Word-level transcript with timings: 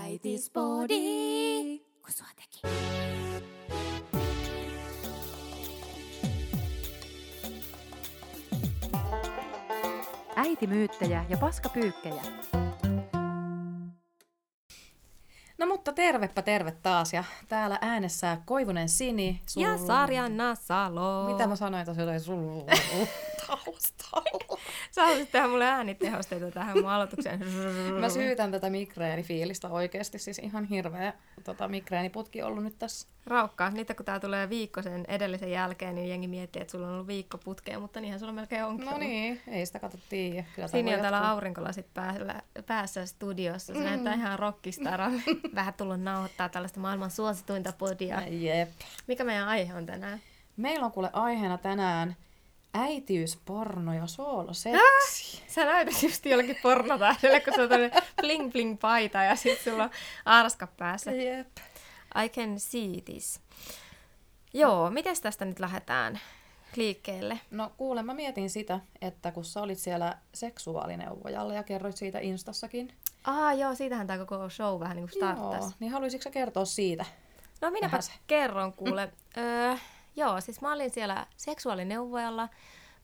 Äitispodi, 0.00 1.78
kun 1.78 2.12
sua 2.12 2.26
teki. 2.36 2.60
Äitimyyttejä 10.36 11.24
ja 11.28 11.38
paskapyykkejä. 11.38 12.22
No 15.58 15.66
mutta 15.66 15.92
tervepä 15.92 16.42
terve 16.42 16.70
taas 16.70 17.12
ja 17.12 17.24
täällä 17.48 17.78
äänessä 17.80 18.38
Koivunen 18.44 18.88
Sini. 18.88 19.42
Sul... 19.46 19.62
Ja 19.62 19.78
Sarjanna 19.78 20.54
Salo. 20.54 21.32
Mitä 21.32 21.46
mä 21.46 21.56
sanoin 21.56 21.84
tuossa 21.84 22.02
jotain 22.02 22.20
sulla 22.20 22.64
taustalla? 23.46 24.51
Sä 24.90 25.02
haluaisit 25.02 25.32
tehdä 25.32 25.48
mulle 25.48 25.66
äänitehosteita 25.66 26.50
tähän 26.50 26.78
mun 26.78 26.90
aloitukseen. 26.90 27.40
mä 28.00 28.08
syytän 28.08 28.50
tätä 28.50 28.70
migreenifiilistä 28.70 29.68
oikeasti, 29.68 30.18
siis 30.18 30.38
ihan 30.38 30.64
hirveä 30.64 31.12
tota, 31.44 31.68
migreeniputki 31.68 32.42
ollut 32.42 32.64
nyt 32.64 32.78
tässä. 32.78 33.08
Raukkaa. 33.26 33.70
Niitä 33.70 33.94
kun 33.94 34.06
tää 34.06 34.20
tulee 34.20 34.48
viikko 34.48 34.82
sen 34.82 35.04
edellisen 35.08 35.50
jälkeen, 35.50 35.94
niin 35.94 36.08
jengi 36.08 36.28
miettii, 36.28 36.62
että 36.62 36.72
sulla 36.72 36.86
on 36.86 36.92
ollut 36.92 37.06
viikko 37.06 37.38
putkea, 37.38 37.80
mutta 37.80 38.00
niinhän 38.00 38.20
sulla 38.20 38.32
melkein 38.32 38.64
onkin 38.64 38.86
No 38.86 38.98
niin, 38.98 39.40
ei 39.48 39.66
sitä 39.66 39.78
kato 39.78 39.98
tiedä. 40.08 40.44
Siinä 40.66 40.94
on 40.94 41.00
täällä 41.00 41.30
aurinkolasit 41.30 41.86
päällä, 41.94 42.42
päässä 42.66 43.06
studiossa. 43.06 43.72
Se 43.72 43.78
mm. 43.78 43.84
näyttää 43.84 44.14
ihan 44.14 44.38
rockistara. 44.38 45.10
Vähän 45.54 45.74
tullut 45.74 46.00
nauhoittaa 46.00 46.48
tällaista 46.48 46.80
maailman 46.80 47.10
suosituinta 47.10 47.72
podia. 47.72 48.20
Jep. 48.20 48.68
Mikä 49.06 49.24
meidän 49.24 49.48
aihe 49.48 49.74
on 49.74 49.86
tänään? 49.86 50.20
Meillä 50.56 50.86
on 50.86 50.92
kuule 50.92 51.10
aiheena 51.12 51.58
tänään 51.58 52.16
äitiys, 52.74 53.38
porno 53.44 53.94
ja 53.94 54.06
sooloseksi. 54.06 54.78
Ah! 54.78 55.46
Sä 55.48 55.64
näytät 55.64 56.02
just 56.02 56.26
jollekin 56.26 56.56
pornotähdelle, 56.62 57.40
kun 57.40 57.54
se 57.54 57.62
on 57.62 57.68
bling 58.20 58.52
bling 58.52 58.80
paita 58.80 59.22
ja 59.22 59.36
sit 59.36 59.60
sulla 59.60 59.84
on 59.84 59.90
arska 60.24 60.66
päässä. 60.66 61.12
Jep. 61.12 61.48
I 62.24 62.28
can 62.28 62.60
see 62.60 63.00
this. 63.04 63.40
Joo, 64.54 64.90
miten 64.90 65.16
tästä 65.22 65.44
nyt 65.44 65.60
lähdetään 65.60 66.20
liikkeelle? 66.76 67.40
No 67.50 67.72
kuule, 67.76 68.02
mä 68.02 68.14
mietin 68.14 68.50
sitä, 68.50 68.80
että 69.02 69.32
kun 69.32 69.44
sä 69.44 69.60
olit 69.60 69.78
siellä 69.78 70.18
seksuaalineuvojalla 70.34 71.54
ja 71.54 71.62
kerroit 71.62 71.96
siitä 71.96 72.18
Instassakin. 72.18 72.92
Ah 73.24 73.58
joo, 73.58 73.74
siitähän 73.74 74.06
tämä 74.06 74.26
koko 74.26 74.48
show 74.48 74.80
vähän 74.80 74.96
niin 74.96 75.08
kuin 75.08 75.16
starttasi. 75.16 75.66
Joo, 75.66 75.72
niin 75.80 75.92
haluaisitko 75.92 76.30
kertoa 76.30 76.64
siitä? 76.64 77.04
No 77.60 77.70
minäpä 77.70 77.98
kerron 78.26 78.72
kuule. 78.72 79.12
öö, 79.36 79.76
joo, 80.16 80.40
siis 80.40 80.60
mä 80.60 80.72
olin 80.72 80.90
siellä 80.90 81.26
seksuaalineuvojalla, 81.36 82.48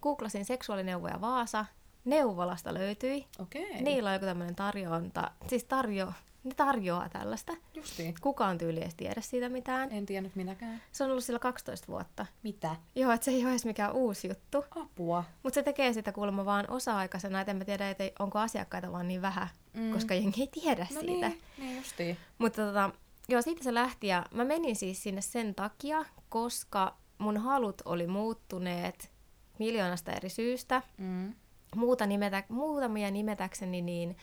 googlasin 0.02 0.44
seksuaalineuvoja 0.44 1.20
Vaasa, 1.20 1.64
neuvolasta 2.04 2.74
löytyi. 2.74 3.26
Okei. 3.38 3.82
Niillä 3.82 4.08
on 4.08 4.14
joku 4.14 4.26
tämmöinen 4.26 4.54
tarjonta, 4.54 5.30
siis 5.46 5.64
tarjo, 5.64 6.12
ne 6.44 6.54
tarjoaa 6.54 7.08
tällaista. 7.08 7.52
Justiin. 7.74 8.14
Kukaan 8.20 8.58
tyyli 8.58 8.80
edes 8.80 8.94
tiedä 8.94 9.20
siitä 9.20 9.48
mitään. 9.48 9.92
En 9.92 10.06
tiennyt 10.06 10.36
minäkään. 10.36 10.82
Se 10.92 11.04
on 11.04 11.10
ollut 11.10 11.24
sillä 11.24 11.38
12 11.38 11.86
vuotta. 11.86 12.26
Mitä? 12.42 12.76
Joo, 12.94 13.12
että 13.12 13.24
se 13.24 13.30
ei 13.30 13.42
ole 13.42 13.50
edes 13.50 13.64
mikään 13.64 13.92
uusi 13.92 14.28
juttu. 14.28 14.64
Apua. 14.70 15.24
Mutta 15.42 15.54
se 15.54 15.62
tekee 15.62 15.92
sitä 15.92 16.12
kuulemma 16.12 16.44
vaan 16.44 16.70
osa-aikaisena, 16.70 17.40
että 17.40 17.50
en 17.50 17.56
mä 17.56 17.64
tiedä, 17.64 17.90
että 17.90 18.04
onko 18.18 18.38
asiakkaita 18.38 18.92
vaan 18.92 19.08
niin 19.08 19.22
vähän, 19.22 19.48
mm. 19.72 19.92
koska 19.92 20.14
jengi 20.14 20.40
ei 20.40 20.46
tiedä 20.46 20.86
no 20.94 21.00
siitä. 21.00 21.28
Niin, 21.28 21.42
niin 21.58 21.76
justiin. 21.76 22.16
Mutta 22.38 22.62
tota, 22.66 22.90
joo, 23.28 23.42
siitä 23.42 23.64
se 23.64 23.74
lähti 23.74 24.06
ja 24.06 24.26
mä 24.30 24.44
menin 24.44 24.76
siis 24.76 25.02
sinne 25.02 25.20
sen 25.20 25.54
takia, 25.54 26.04
koska 26.28 26.96
mun 27.18 27.36
halut 27.36 27.82
oli 27.84 28.06
muuttuneet 28.06 29.10
miljoonasta 29.58 30.12
eri 30.12 30.28
syystä. 30.28 30.82
Mm. 30.98 31.34
Muuta 31.76 32.06
nimetä, 32.06 32.44
muutamia 32.48 33.10
nimetäkseni, 33.10 33.82
niin 33.82 34.16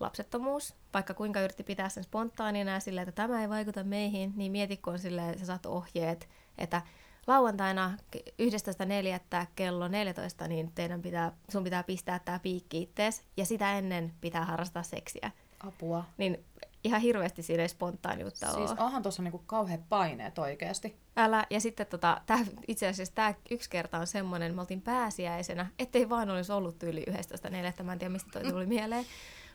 lapsettomuus, 0.00 0.74
vaikka 0.94 1.14
kuinka 1.14 1.40
yritti 1.40 1.62
pitää 1.62 1.88
sen 1.88 2.04
spontaanina 2.04 2.70
ja 2.70 2.80
silleen, 2.80 3.08
että 3.08 3.22
tämä 3.22 3.42
ei 3.42 3.48
vaikuta 3.48 3.84
meihin, 3.84 4.32
niin 4.36 4.52
mietitkö 4.52 4.98
silleen, 4.98 5.28
että 5.28 5.40
sä 5.40 5.46
saat 5.46 5.66
ohjeet, 5.66 6.28
että 6.58 6.82
lauantaina 7.26 7.96
11.4. 8.16 9.46
kello 9.56 9.88
14, 9.88 10.48
niin 10.48 10.72
teidän 10.74 11.02
pitää, 11.02 11.32
sun 11.48 11.64
pitää 11.64 11.82
pistää 11.82 12.18
tämä 12.18 12.38
piikki 12.38 12.82
ittees, 12.82 13.22
ja 13.36 13.44
sitä 13.44 13.78
ennen 13.78 14.14
pitää 14.20 14.44
harrastaa 14.44 14.82
seksiä. 14.82 15.30
Apua. 15.60 16.04
Niin 16.18 16.44
ihan 16.84 17.00
hirveästi 17.00 17.42
siinä 17.42 17.62
ei 17.62 17.68
spontaaniutta 17.68 18.52
Siis 18.52 18.70
ole. 18.70 18.80
onhan 18.80 19.02
tuossa 19.02 19.22
niinku 19.22 19.42
kauheat 19.46 19.88
paineet 19.88 20.38
oikeasti. 20.38 20.96
Älä, 21.16 21.46
ja 21.50 21.60
sitten 21.60 21.86
tota, 21.86 22.20
tää, 22.26 22.38
itse 22.68 22.88
asiassa 22.88 23.14
tämä 23.14 23.34
yksi 23.50 23.70
kerta 23.70 23.98
on 23.98 24.06
semmoinen, 24.06 24.54
me 24.54 24.60
oltiin 24.60 24.82
pääsiäisenä, 24.82 25.66
ettei 25.78 26.08
vaan 26.08 26.30
olisi 26.30 26.52
ollut 26.52 26.82
yli 26.82 27.04
11.4. 27.10 27.82
Mä 27.82 27.92
en 27.92 27.98
tiedä, 27.98 28.12
mistä 28.12 28.30
toi 28.32 28.50
tuli 28.50 28.66
mieleen 28.66 29.04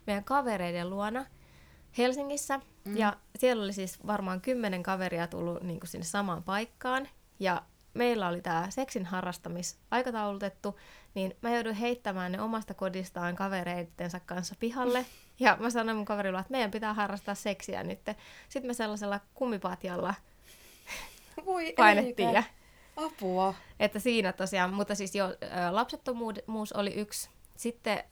meidän 0.08 0.24
kavereiden 0.24 0.90
luona 0.90 1.25
Helsingissä. 1.97 2.59
Mm. 2.86 2.97
Ja 2.97 3.18
siellä 3.38 3.63
oli 3.63 3.74
siis 3.74 4.07
varmaan 4.07 4.42
kymmenen 4.42 4.84
kaveria 4.84 5.28
tullut 5.28 5.63
niin 5.63 5.80
kuin 5.80 5.90
sinne 5.90 6.06
samaan 6.06 6.44
paikkaan. 6.44 7.07
Ja 7.40 7.62
meillä 7.94 8.28
oli 8.28 8.42
tämä 8.42 8.68
seksin 8.69 9.06
harrastamis 9.06 9.78
aikataulutettu, 9.92 10.80
niin 11.13 11.38
mä 11.42 11.56
jouduin 11.56 11.75
heittämään 11.75 12.31
ne 12.31 12.42
omasta 12.42 12.74
kodistaan 12.74 13.36
kavereidensa 13.36 14.19
kanssa 14.19 14.56
pihalle. 14.59 15.06
Ja 15.40 15.57
mä 15.59 15.69
sanoin 15.69 15.97
mun 15.97 16.06
kaverilla, 16.06 16.40
että 16.40 16.51
meidän 16.51 16.72
pitää 16.72 16.94
harrastaa 16.94 17.35
seksiä 17.35 17.84
nyt. 17.84 18.00
Sitten 18.50 18.69
me 18.69 18.73
sellaisella 18.73 19.19
kumipatjalla 19.34 20.13
Voi 21.46 21.73
painettiin. 21.78 22.34
Ja, 22.34 22.44
Apua. 22.96 23.53
että 23.79 24.00
siinä 24.00 24.34
tosiaan, 24.34 24.74
mutta 24.74 24.95
siis 24.95 25.16
jo 25.16 25.25
lapsettomuus 25.72 26.74
oli 26.74 26.94
yksi. 26.94 27.29
Sitten 27.57 28.03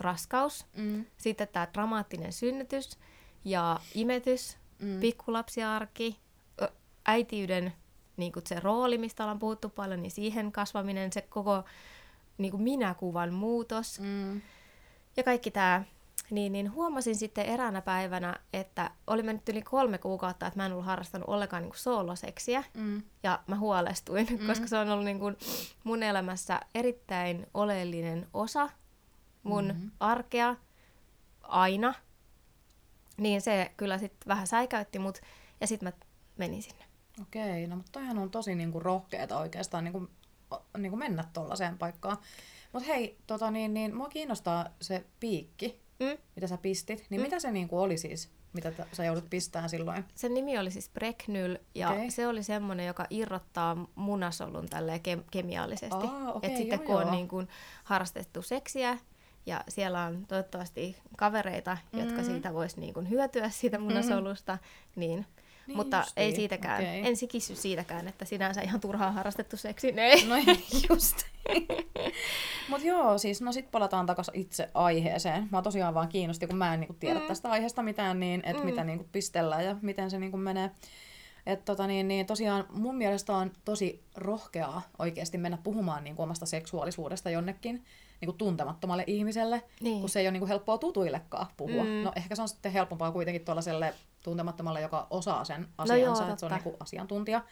raskaus, 0.00 0.66
Mm. 0.76 1.04
sitten 1.16 1.48
tämä 1.48 1.68
dramaattinen 1.74 2.32
synnytys 2.32 2.98
ja 3.44 3.80
imetys, 3.94 4.58
Mm. 4.78 5.00
pikkulapsiarki, 5.00 6.18
äitiyden 7.06 7.72
niin 8.16 8.32
kuin 8.32 8.46
se 8.46 8.60
rooli, 8.60 8.98
mistä 8.98 9.22
ollaan 9.22 9.38
puhuttu 9.38 9.68
paljon, 9.68 10.02
niin 10.02 10.10
siihen 10.10 10.52
kasvaminen, 10.52 11.12
se 11.12 11.20
koko 11.22 11.64
niin 12.38 12.50
kuin 12.50 12.62
minäkuvan 12.62 13.34
muutos 13.34 14.00
Mm. 14.00 14.40
ja 15.16 15.22
kaikki 15.22 15.50
tämä. 15.50 15.82
Niin, 16.30 16.52
niin 16.52 16.72
huomasin 16.72 17.16
sitten 17.16 17.46
eräänä 17.46 17.82
päivänä, 17.82 18.36
että 18.52 18.90
oli 19.06 19.22
mennyt 19.22 19.48
yli 19.48 19.62
kolme 19.62 19.98
kuukautta, 19.98 20.46
että 20.46 20.58
mä 20.58 20.66
en 20.66 20.72
ollut 20.72 20.86
harrastanut 20.86 21.28
ollenkaan 21.28 21.62
niin 21.62 21.70
kuin 21.70 21.78
sooloseksiä. 21.78 22.64
Mm. 22.74 23.02
Ja 23.22 23.40
mä 23.46 23.56
huolestuin, 23.58 24.26
Mm. 24.40 24.46
koska 24.46 24.66
se 24.66 24.76
on 24.78 24.88
ollut 24.90 25.04
niin 25.04 25.18
kuin 25.18 25.36
mun 25.84 26.02
elämässä 26.02 26.60
erittäin 26.74 27.46
oleellinen 27.54 28.26
osa 28.34 28.68
mun 29.42 29.64
Mhm. 29.66 29.86
arkea 30.00 30.56
aina. 31.42 31.94
Niin 33.16 33.40
se 33.40 33.72
kyllä 33.76 33.98
sitten 33.98 34.28
vähän 34.28 34.46
säikäytti 34.46 34.98
mut 34.98 35.18
ja 35.60 35.66
sitten 35.66 35.86
mä 35.88 36.06
menin 36.36 36.62
sinne. 36.62 36.84
Okei, 37.22 37.66
no 37.66 37.76
mutta 37.76 37.92
toihan 37.92 38.18
on 38.18 38.30
tosi 38.30 38.54
niinku 38.54 38.80
rohkeeta 38.80 39.38
oikeastaan 39.38 39.84
niinku, 39.84 40.08
niinku 40.78 40.96
mennä 40.96 41.24
tollaiseen 41.32 41.78
paikkaan. 41.78 42.16
Mutta 42.72 42.86
hei, 42.86 43.18
tota 43.26 43.50
niin, 43.50 43.74
niin, 43.74 43.96
mua 43.96 44.08
kiinnostaa 44.08 44.66
se 44.80 45.04
piikki, 45.20 45.80
Mm. 46.00 46.18
mitä 46.34 46.46
sä 46.46 46.56
pistit. 46.58 47.06
Niin 47.10 47.20
Mm. 47.20 47.22
mitä 47.22 47.40
se 47.40 47.50
niinku 47.52 47.80
oli 47.80 47.98
siis, 47.98 48.30
mitä 48.52 48.70
t- 48.70 48.94
sä 48.94 49.04
joudut 49.04 49.30
pistämään 49.30 49.68
silloin? 49.70 50.04
Sen 50.14 50.34
nimi 50.34 50.58
oli 50.58 50.70
siis 50.70 50.88
Breknyl 50.88 51.56
ja 51.74 51.90
Okei. 51.90 52.10
se 52.10 52.26
oli 52.26 52.42
semmoinen, 52.42 52.86
joka 52.86 53.06
irrottaa 53.10 53.86
munasolun 53.94 54.66
tälleen 54.68 55.00
ke- 55.00 55.24
kemiallisesti. 55.30 56.06
Aa, 56.06 56.32
okei, 56.32 56.50
Et 56.50 56.56
sitten 56.56 56.78
joo, 56.78 56.86
kun 56.86 56.96
on 56.96 57.02
joo. 57.02 57.10
niin 57.14 57.28
kun 57.28 57.48
harrastettu 57.84 58.42
seksiä 58.42 58.98
ja 59.46 59.64
siellä 59.68 60.04
on 60.04 60.26
toivottavasti 60.28 60.96
kavereita, 61.16 61.78
jotka 61.92 62.18
Mm. 62.20 62.24
siitä 62.24 62.54
vois 62.54 62.76
niin 62.76 62.94
kun 62.94 63.10
hyötyä 63.10 63.50
siitä 63.50 63.78
munasolusta, 63.78 64.58
niin 64.96 65.26
Niin 65.70 65.76
mutta 65.76 65.96
justiin, 65.96 66.24
ei 66.26 66.34
siitäkään, 66.34 66.80
okei. 66.82 67.06
en 67.06 67.16
sikissy 67.16 67.54
siitäkään, 67.54 68.08
että 68.08 68.24
sinänsä 68.24 68.60
ihan 68.62 68.80
turhaan 68.80 69.14
harrastettu 69.14 69.56
seksi, 69.56 69.88
ei. 69.96 70.24
No 70.28 70.34
ei 70.36 70.64
just. 70.90 71.16
Mut 72.68 72.82
joo, 72.84 73.18
siis 73.18 73.40
no 73.42 73.52
sit 73.52 73.70
palataan 73.70 74.06
takaisin 74.06 74.34
itse 74.36 74.68
aiheeseen. 74.74 75.48
Mä 75.52 75.62
tosiaan 75.62 75.94
vaan 75.94 76.08
kiinnosti, 76.08 76.46
kun 76.46 76.56
mä 76.56 76.74
en 76.74 76.80
niinku 76.80 76.96
tiedä 77.00 77.20
Mm. 77.20 77.26
tästä 77.26 77.50
aiheesta 77.50 77.82
mitään, 77.82 78.20
niin 78.20 78.42
että 78.44 78.62
Mm. 78.62 78.66
mitä 78.68 78.84
niinku 78.84 79.06
pistellään 79.12 79.64
ja 79.64 79.76
miten 79.82 80.10
se 80.10 80.18
niinku 80.18 80.36
menee. 80.36 80.70
Et 81.46 81.64
tota 81.64 81.86
niin, 81.86 82.08
niin 82.08 82.26
tosiaan 82.26 82.66
mun 82.72 82.96
mielestä 82.96 83.32
on 83.36 83.52
tosi 83.64 84.02
rohkeaa 84.16 84.82
oikeasti 84.98 85.38
mennä 85.38 85.58
puhumaan 85.62 86.04
niinku 86.04 86.22
omasta 86.22 86.46
seksuaalisuudesta 86.46 87.30
jonnekin 87.30 87.84
niinku 88.20 88.32
tuntemattomalle 88.32 89.04
ihmiselle, 89.06 89.62
Niin. 89.80 90.00
kun 90.00 90.08
se 90.08 90.20
ei 90.20 90.26
ole 90.26 90.32
niinku 90.32 90.46
helppoa 90.48 90.78
tutuillekaan 90.78 91.46
puhua. 91.56 91.84
Mm. 91.84 91.90
No 91.90 92.12
ehkä 92.16 92.34
se 92.34 92.42
on 92.42 92.48
sitten 92.48 92.72
helpompaa 92.72 93.12
kuitenkin 93.12 93.44
tuollaiselle 93.44 93.94
tuntemattomalle, 94.22 94.80
joka 94.80 95.06
osaa 95.10 95.44
sen 95.44 95.60
No 95.60 95.68
asiansa, 95.78 96.22
joo, 96.22 96.30
että 96.30 96.40
se 96.40 96.46
on 96.46 96.52
niinku 96.52 96.76
asiantuntija. 96.80 97.44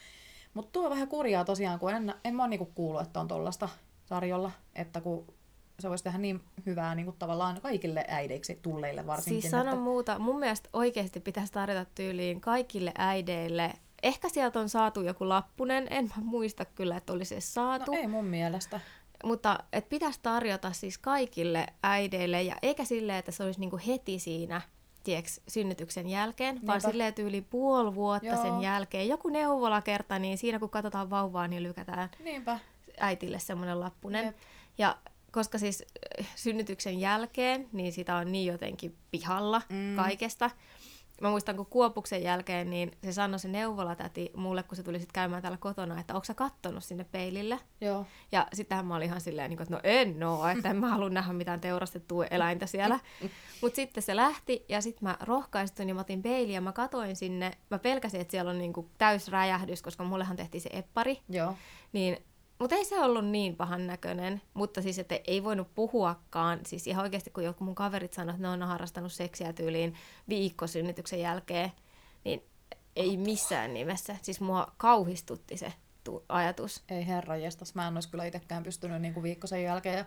Mutta 0.54 0.72
tuo 0.72 0.84
on 0.84 0.90
vähän 0.90 1.08
kurjaa 1.08 1.44
tosiaan, 1.44 1.78
kun 1.78 1.90
en, 1.90 2.14
en 2.24 2.34
mä 2.34 2.42
ole 2.42 2.50
niinku 2.50 2.72
kuullut, 2.74 3.02
että 3.02 3.20
on 3.20 3.28
tuollaista 3.28 3.68
tarjolla, 4.08 4.50
että 4.74 5.00
kun 5.00 5.26
se 5.80 5.88
voisi 5.88 6.04
tehdä 6.04 6.18
niin 6.18 6.40
hyvää 6.66 6.94
niin 6.94 7.06
kuin 7.06 7.16
tavallaan 7.18 7.60
kaikille 7.60 8.04
äideiksi 8.08 8.58
tulleille 8.62 9.06
varsinkin. 9.06 9.42
Siis 9.42 9.50
sano 9.50 9.70
että, 9.70 9.82
muuta, 9.82 10.18
mun 10.18 10.38
mielestä 10.38 10.68
oikeasti 10.72 11.20
pitäisi 11.20 11.52
tarjota 11.52 11.90
tyyliin 11.94 12.40
kaikille 12.40 12.92
äideille. 12.98 13.72
Ehkä 14.02 14.28
sieltä 14.28 14.60
on 14.60 14.68
saatu 14.68 15.02
joku 15.02 15.28
lappunen, 15.28 15.86
en 15.90 16.04
mä 16.04 16.22
muista 16.22 16.64
kyllä, 16.64 16.96
että 16.96 17.12
olisi 17.12 17.34
edes 17.34 17.54
saatu. 17.54 17.92
no 17.92 17.98
ei 17.98 18.06
mun 18.06 18.24
mielestä. 18.24 18.80
Mutta 19.24 19.58
et 19.72 19.88
pitäisi 19.88 20.20
tarjota 20.22 20.72
siis 20.72 20.98
kaikille 20.98 21.66
äideille, 21.82 22.42
ja 22.42 22.56
eikä 22.62 22.84
silleen, 22.84 23.18
että 23.18 23.32
se 23.32 23.44
olisi 23.44 23.60
niinku 23.60 23.80
heti 23.86 24.18
siinä 24.18 24.60
tieks, 25.08 25.40
synnytyksen 25.48 26.08
jälkeen, 26.08 26.54
Niinpä. 26.54 26.66
vaan 26.66 26.80
silleen 26.80 27.14
tyyli 27.14 27.40
puoli 27.40 27.94
vuotta 27.94 28.26
Joo. 28.26 28.42
sen 28.42 28.60
jälkeen. 28.60 29.08
Joku 29.08 29.28
neuvolakerta, 29.28 30.18
niin 30.18 30.38
siinä 30.38 30.58
kun 30.58 30.70
katsotaan 30.70 31.10
vauvaa, 31.10 31.48
niin 31.48 31.62
lykätään 31.62 32.10
Niinpä. 32.24 32.58
äitille 33.00 33.38
semmoinen 33.38 33.80
lappunen. 33.80 34.24
Jep. 34.24 34.36
Ja 34.78 34.96
koska 35.32 35.58
siis 35.58 35.84
äh, 36.20 36.28
synnytyksen 36.36 37.00
jälkeen, 37.00 37.68
niin 37.72 37.92
sitä 37.92 38.16
on 38.16 38.32
niin 38.32 38.46
jotenkin 38.46 38.96
pihalla 39.10 39.62
mm. 39.68 39.96
kaikesta. 39.96 40.50
Mä 41.20 41.30
muistan, 41.30 41.56
kun 41.56 41.66
kuopuksen 41.66 42.22
jälkeen, 42.22 42.70
niin 42.70 42.92
se 43.04 43.12
sanoi 43.12 43.38
se 43.38 43.48
neuvolatäti 43.48 44.30
mulle, 44.36 44.62
kun 44.62 44.76
se 44.76 44.82
tuli 44.82 44.98
sitten 44.98 45.12
käymään 45.12 45.42
täällä 45.42 45.58
kotona, 45.58 46.00
että 46.00 46.14
onko 46.14 46.24
sä 46.24 46.34
kattonut 46.34 46.84
sinne 46.84 47.04
peilille? 47.04 47.58
Joo. 47.80 48.06
Ja 48.32 48.46
sittenhän 48.52 48.86
mä 48.86 48.96
olin 48.96 49.06
ihan 49.06 49.20
silleen, 49.20 49.50
niin 49.50 49.56
kuin, 49.56 49.64
että 49.64 49.74
no 49.74 49.80
en 49.84 50.22
oo, 50.22 50.48
että 50.48 50.70
en 50.70 50.76
mä 50.76 50.88
halua 50.88 51.10
nähdä 51.10 51.32
mitään 51.32 51.60
teurastettua 51.60 52.26
eläintä 52.26 52.66
siellä. 52.66 53.00
Mutta 53.62 53.76
sitten 53.76 54.02
se 54.02 54.16
lähti 54.16 54.64
ja 54.68 54.80
sitten 54.80 55.08
mä 55.08 55.16
rohkaistuin 55.20 55.88
ja 55.88 55.94
mä 55.94 56.00
otin 56.00 56.22
peiliä 56.22 56.54
ja 56.54 56.60
mä 56.60 56.72
katoin 56.72 57.16
sinne. 57.16 57.52
Mä 57.70 57.78
pelkäsin, 57.78 58.20
että 58.20 58.30
siellä 58.30 58.50
on 58.50 58.58
niin 58.58 58.72
kuin 58.72 58.90
täys 58.98 59.28
räjähdys, 59.28 59.82
koska 59.82 60.04
mullehan 60.04 60.36
tehtiin 60.36 60.60
se 60.60 60.70
eppari. 60.72 61.20
Joo. 61.28 61.54
Niin, 61.92 62.18
mutta 62.58 62.76
ei 62.76 62.84
se 62.84 63.00
ollut 63.00 63.26
niin 63.26 63.56
pahan 63.56 63.86
näköinen, 63.86 64.42
mutta 64.54 64.82
siis, 64.82 64.98
että 64.98 65.20
ei 65.26 65.44
voinut 65.44 65.74
puhuakaan. 65.74 66.60
Siis 66.66 66.86
ihan 66.86 67.02
oikeasti, 67.02 67.30
kun 67.30 67.44
joku 67.44 67.64
mun 67.64 67.74
kaverit 67.74 68.12
sanoivat, 68.12 68.34
että 68.34 68.56
ne 68.56 68.64
on 68.64 68.68
harrastanut 68.68 69.12
seksiä 69.12 69.52
tyyliin 69.52 69.94
viikko 70.28 70.66
synnytyksen 70.66 71.20
jälkeen, 71.20 71.72
niin 72.24 72.42
ei 72.96 73.16
missään 73.16 73.74
nimessä. 73.74 74.16
Siis 74.22 74.40
mua 74.40 74.72
kauhistutti 74.76 75.56
se 75.56 75.72
tu- 76.04 76.24
ajatus. 76.28 76.82
Ei 76.88 77.06
herra 77.06 77.36
jestas, 77.36 77.74
mä 77.74 77.88
en 77.88 77.94
olisi 77.94 78.08
kyllä 78.08 78.24
itsekään 78.24 78.62
pystynyt 78.62 79.02
niin 79.02 79.14
kuin 79.14 79.22
viikko 79.22 79.46
sen 79.46 79.62
jälkeen. 79.62 79.98
Ja 79.98 80.04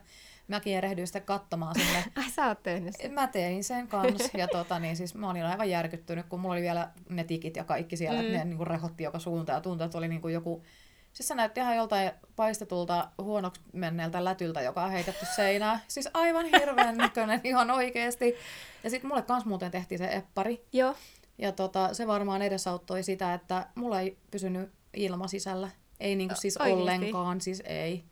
mäkin 0.47 0.77
erehdyin 0.77 1.07
sitten 1.07 1.21
katsomaan 1.21 1.75
sinne. 1.75 2.04
Ai 2.18 2.30
sä 2.30 2.47
oot 2.47 2.63
tehnyt 2.63 2.95
sen. 3.01 3.13
Mä 3.13 3.27
tein 3.27 3.63
sen 3.63 3.88
kanssa. 3.88 4.38
Ja 4.38 4.47
tota, 4.47 4.80
niin 4.80 4.95
siis 4.95 5.15
mä 5.15 5.30
olin 5.30 5.45
aivan 5.45 5.69
järkyttynyt, 5.69 6.25
kun 6.25 6.39
mulla 6.39 6.54
oli 6.54 6.62
vielä 6.62 6.92
ne 7.09 7.24
tikit 7.24 7.56
ja 7.56 7.63
kaikki 7.63 7.97
siellä. 7.97 8.21
Mm. 8.21 8.27
Ne 8.27 8.45
niin 8.45 8.57
kuin 8.57 8.68
rehotti 8.68 9.04
joka 9.04 9.19
suuntaan 9.19 9.57
ja 9.57 9.62
tuntui, 9.62 9.86
että 9.86 9.97
oli 9.97 10.07
niin 10.07 10.33
joku... 10.33 10.63
Siis 11.13 11.27
se 11.27 11.35
näytti 11.35 11.59
ihan 11.59 11.75
joltain 11.75 12.11
paistetulta 12.35 13.07
huonoksi 13.17 13.61
menneeltä 13.73 14.25
lätyltä, 14.25 14.61
joka 14.61 14.83
on 14.83 14.91
heitetty 14.91 15.25
seinään. 15.35 15.81
Siis 15.87 16.09
aivan 16.13 16.45
hirveän 16.45 16.97
näköinen 16.97 17.41
ihan 17.51 17.71
oikeesti. 17.71 18.35
Ja 18.83 18.89
sitten 18.89 19.07
mulle 19.07 19.21
kans 19.21 19.45
muuten 19.45 19.71
tehtiin 19.71 19.99
se 19.99 20.05
eppari. 20.11 20.65
Joo. 20.73 20.95
Ja 21.37 21.51
tota, 21.51 21.93
se 21.93 22.07
varmaan 22.07 22.41
edesauttoi 22.41 23.03
sitä, 23.03 23.33
että 23.33 23.67
mulla 23.75 24.01
ei 24.01 24.17
pysynyt 24.31 24.71
ilma 24.93 25.27
sisällä. 25.27 25.69
Ei 25.99 26.15
niinku 26.15 26.35
siis 26.35 26.57
Oikeesti? 26.57 26.81
ollenkaan, 26.81 27.41
siis 27.41 27.63
ei. 27.65 28.03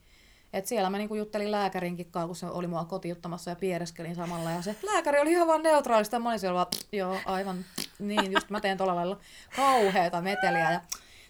Et 0.54 0.66
siellä 0.66 0.90
mä 0.90 0.98
niinku 0.98 1.16
juttelin 1.16 1.52
lääkärinkin 1.52 2.12
kanssa, 2.12 2.28
kun 2.28 2.36
se 2.36 2.46
oli 2.46 2.68
mua 2.68 2.86
kotiuttamassa 2.86 3.52
ja 3.52 3.56
piereskelin 3.56 4.16
samalla. 4.16 4.52
Ja 4.52 4.62
se 4.62 4.76
lääkäri 4.84 5.20
oli 5.20 5.32
ihan 5.32 5.48
vaan 5.48 5.64
neutraalista. 5.64 6.20
Mä 6.20 6.30
olin 6.30 6.40
siellä 6.40 6.56
vaan, 6.56 6.68
joo, 6.92 7.18
aivan 7.26 7.66
niin, 8.00 8.32
just 8.32 8.50
mä 8.50 8.62
teen 8.62 8.78
tuolla 8.78 8.96
lailla 8.96 9.18
kauheata 9.56 10.22
meteliä. 10.22 10.72
Ja 10.72 10.82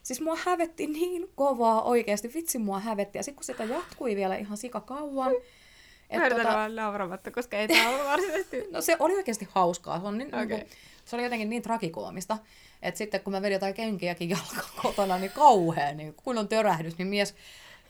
siis 0.09 0.21
mua 0.21 0.37
hävetti 0.45 0.87
niin 0.87 1.29
kovaa 1.35 1.81
oikeasti, 1.81 2.33
vitsi 2.33 2.57
mua 2.57 2.79
hävetti. 2.79 3.17
Ja 3.17 3.23
sitten 3.23 3.35
kun 3.35 3.43
sitä 3.43 3.63
jatkui 3.63 4.15
vielä 4.15 4.35
ihan 4.35 4.57
sika 4.57 4.81
kauan, 4.81 5.31
Mä 6.17 6.29
tota... 6.29 6.43
vaan 6.43 6.75
nauramatta, 6.75 7.31
koska 7.31 7.57
ei 7.57 7.67
tää 7.67 7.89
ole 7.89 8.03
varsinaisesti... 8.03 8.63
No 8.71 8.81
se 8.81 8.95
oli 8.99 9.15
oikeasti 9.15 9.47
hauskaa. 9.51 9.99
Se, 9.99 10.05
on 10.05 10.17
niin, 10.17 10.27
okay. 10.27 10.45
niin 10.45 10.67
se 11.05 11.15
oli 11.15 11.23
jotenkin 11.23 11.49
niin 11.49 11.61
trakikoomista, 11.61 12.37
että 12.81 12.97
sitten 12.97 13.21
kun 13.21 13.33
mä 13.33 13.41
vedin 13.41 13.53
jotain 13.53 13.73
kenkiäkin 13.73 14.29
jalkaan 14.29 14.69
kotona, 14.81 15.17
niin 15.17 15.31
kauhean, 15.31 15.97
niin 15.97 16.13
kun 16.13 16.37
on 16.37 16.47
törähdys, 16.47 16.97
niin 16.97 17.07
mies 17.07 17.35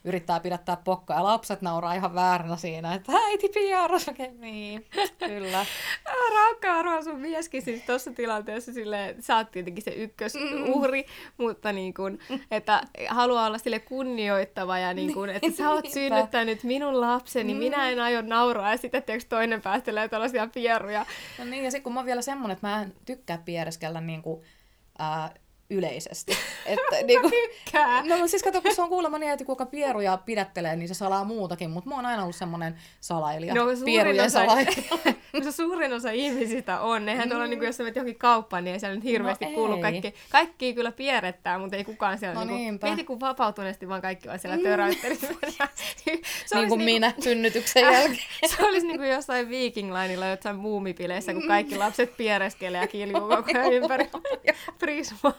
yrittää 0.04 0.40
pidättää 0.40 0.78
pokkaa 0.84 1.18
ja 1.18 1.24
lapset 1.24 1.62
nauraa 1.62 1.94
ihan 1.94 2.16
vääränä 2.16 2.56
siinä, 2.56 2.94
että 2.94 3.12
äiti 3.12 3.50
piaras, 3.50 4.08
okei, 4.08 4.32
niin, 4.32 4.86
kyllä. 5.28 5.66
Raukka 6.36 6.74
arvaa 6.74 7.04
sun 7.04 7.20
mieskin 7.20 7.62
siis 7.62 7.84
tuossa 7.84 8.12
tilanteessa 8.12 8.74
silleen, 8.74 9.24
sä 9.24 9.38
oot 9.38 9.52
tietenkin 9.52 9.84
se 9.84 9.92
ykkösuhri, 9.92 11.02
mm. 11.02 11.46
mutta 11.46 11.72
niin 11.72 11.94
kun, 11.94 12.20
että 12.52 12.84
haluaa 13.08 13.48
olla 13.48 13.58
sille 13.58 13.80
kunnioittava 13.80 14.78
ja 14.78 14.94
niin 14.94 15.14
kun, 15.14 15.30
että 15.30 15.52
sä 15.58 15.70
oot 15.70 15.90
synnyttänyt 15.90 16.64
minun 16.64 17.02
lapseni, 17.02 17.54
mm. 17.54 17.60
minä 17.60 17.90
en 17.90 18.00
aio 18.00 18.22
nauraa 18.22 18.72
ja 18.72 18.78
sitten 18.78 19.04
tiiäks, 19.04 19.26
toinen 19.26 19.62
päästelee 19.62 20.08
tällaisia 20.08 20.48
pieruja. 20.48 21.06
No 21.38 21.46
niin, 21.46 21.64
ja 21.64 21.72
sitten 21.72 21.84
kun 21.84 21.94
mä 21.94 22.00
oon 22.00 22.06
vielä 22.06 22.22
semmonen, 22.22 22.54
että 22.54 22.68
mä 22.68 22.82
en 22.82 22.94
tykkää 23.06 23.38
piereskellä 23.46 24.02
niin 24.02 24.22
kuin, 24.22 24.42
ää, 25.00 25.34
yleisesti. 25.70 26.32
Että, 26.66 27.06
niin 27.06 27.22
kuin, 27.22 27.34
no 28.20 28.28
siis 28.28 28.44
kato, 28.44 28.62
kun 28.62 28.76
se 28.76 28.82
on 28.82 28.90
kuulemma 28.90 29.20
niin, 29.20 29.32
että 29.32 29.46
kuka 29.46 29.66
pieruja 29.66 30.18
pidättelee, 30.18 30.76
niin 30.76 30.88
se 30.88 30.94
salaa 30.94 31.24
muutakin, 31.24 31.70
mutta 31.70 31.90
mä 31.90 31.96
oon 31.96 32.06
aina 32.06 32.24
ollut 32.24 32.36
semmonen 32.36 32.76
salailija. 33.02 33.54
No, 33.54 33.66
pierujen 33.86 34.26
osa- 34.26 34.40
salailija. 34.40 34.84
No 35.34 35.44
se 35.44 35.52
suurin 35.52 35.94
osa 35.94 36.12
ihmisistä 36.12 36.80
on. 36.80 37.10
Eihän 37.10 37.30
tuolla, 37.30 37.48
niin 37.48 37.60
kuin, 37.60 37.68
jos 37.68 37.78
sä 37.78 37.84
menet 37.84 37.96
johonkin 37.96 38.20
kauppaan, 38.20 38.64
niin 38.64 38.74
ei 38.74 38.80
siellä 38.80 38.96
nyt 38.96 39.04
hirveästi 39.04 39.46
No 39.46 39.52
kuulu 39.52 39.78
kaikki. 39.78 40.14
Kaikki 40.30 40.74
kyllä 40.74 40.92
pierrettää, 40.92 41.58
mutta 41.58 41.76
ei 41.78 41.84
kukaan 41.84 42.18
siellä. 42.18 42.36
No 42.36 42.44
niin 42.44 42.80
kuin, 42.80 42.90
mieti, 42.90 43.04
kun 43.04 43.20
vapautuneesti 43.20 43.90
vaan 43.90 44.02
kaikki 44.02 44.30
on 44.30 44.40
siellä 44.40 44.58
mm. 44.58 44.64
töräyttelissä. 44.64 45.28
se 46.46 46.56
niin 46.56 46.70
kuin 46.70 46.84
minä 46.84 47.14
synnytyksen 47.24 47.84
jälkeen. 47.84 48.18
Se 48.46 48.66
olisi 48.66 48.88
niin 48.88 48.98
kuin 48.98 49.10
jossain 49.10 49.50
Viking 49.50 49.94
Linella, 49.94 50.28
jossain 50.28 50.56
muumipileissä, 50.56 51.34
kun 51.34 51.48
kaikki 51.48 51.78
lapset 51.78 52.18
piereskelee 52.18 52.82
ja 52.82 52.88
kiljuu 52.88 53.22
koko 53.22 53.52
ajan 53.54 53.74
ympäri 53.74 54.10
Prismaa. 54.80 55.34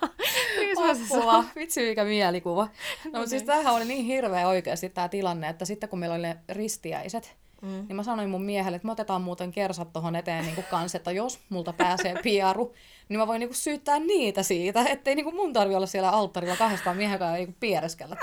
Prismassa 0.57 1.17
Apua, 1.19 1.45
vitsi 1.57 1.89
mikä 1.89 2.05
mielikuva. 2.05 2.63
No, 3.05 3.11
mutta 3.13 3.27
siis 3.31 3.43
niin. 3.43 3.47
tämähän 3.47 3.75
oli 3.75 3.85
niin 3.85 4.05
hirveä 4.05 4.49
oikeasti 4.49 4.89
tämä 4.89 5.09
tilanne, 5.09 5.49
että 5.49 5.65
sitten 5.65 5.89
kun 5.89 5.99
meillä 5.99 6.15
oli 6.15 6.23
ne 6.23 6.37
ristiäiset, 6.49 7.37
Mm. 7.63 7.69
niin 7.89 7.97
mä 7.97 8.03
sanoin 8.03 8.31
mun 8.31 8.43
miehelle, 8.43 8.77
että 8.77 8.87
me 8.87 8.93
otetaan 8.93 9.23
muuten 9.23 9.51
kersat 9.53 9.93
tuohon 9.93 10.17
eteen 10.17 10.45
niin 10.45 10.65
kanssa, 10.71 10.97
että 10.97 11.11
jos 11.11 11.39
multa 11.49 11.73
pääsee 11.73 12.15
piaru, 12.23 12.75
niin 13.09 13.19
mä 13.19 13.27
voin 13.27 13.41
niinku 13.41 13.55
syyttää 13.55 13.99
niitä 13.99 14.43
siitä, 14.43 14.85
ettei 14.89 15.15
niinku 15.15 15.33
mun 15.33 15.53
tarvi 15.53 15.75
olla 15.75 15.87
siellä 15.87 16.11
alttarilla 16.11 16.57
kahdestaan 16.57 16.97
miehen 16.97 17.19
kanssa 17.19 17.37
niinku 17.37 17.55
piereskellä? 17.61 18.17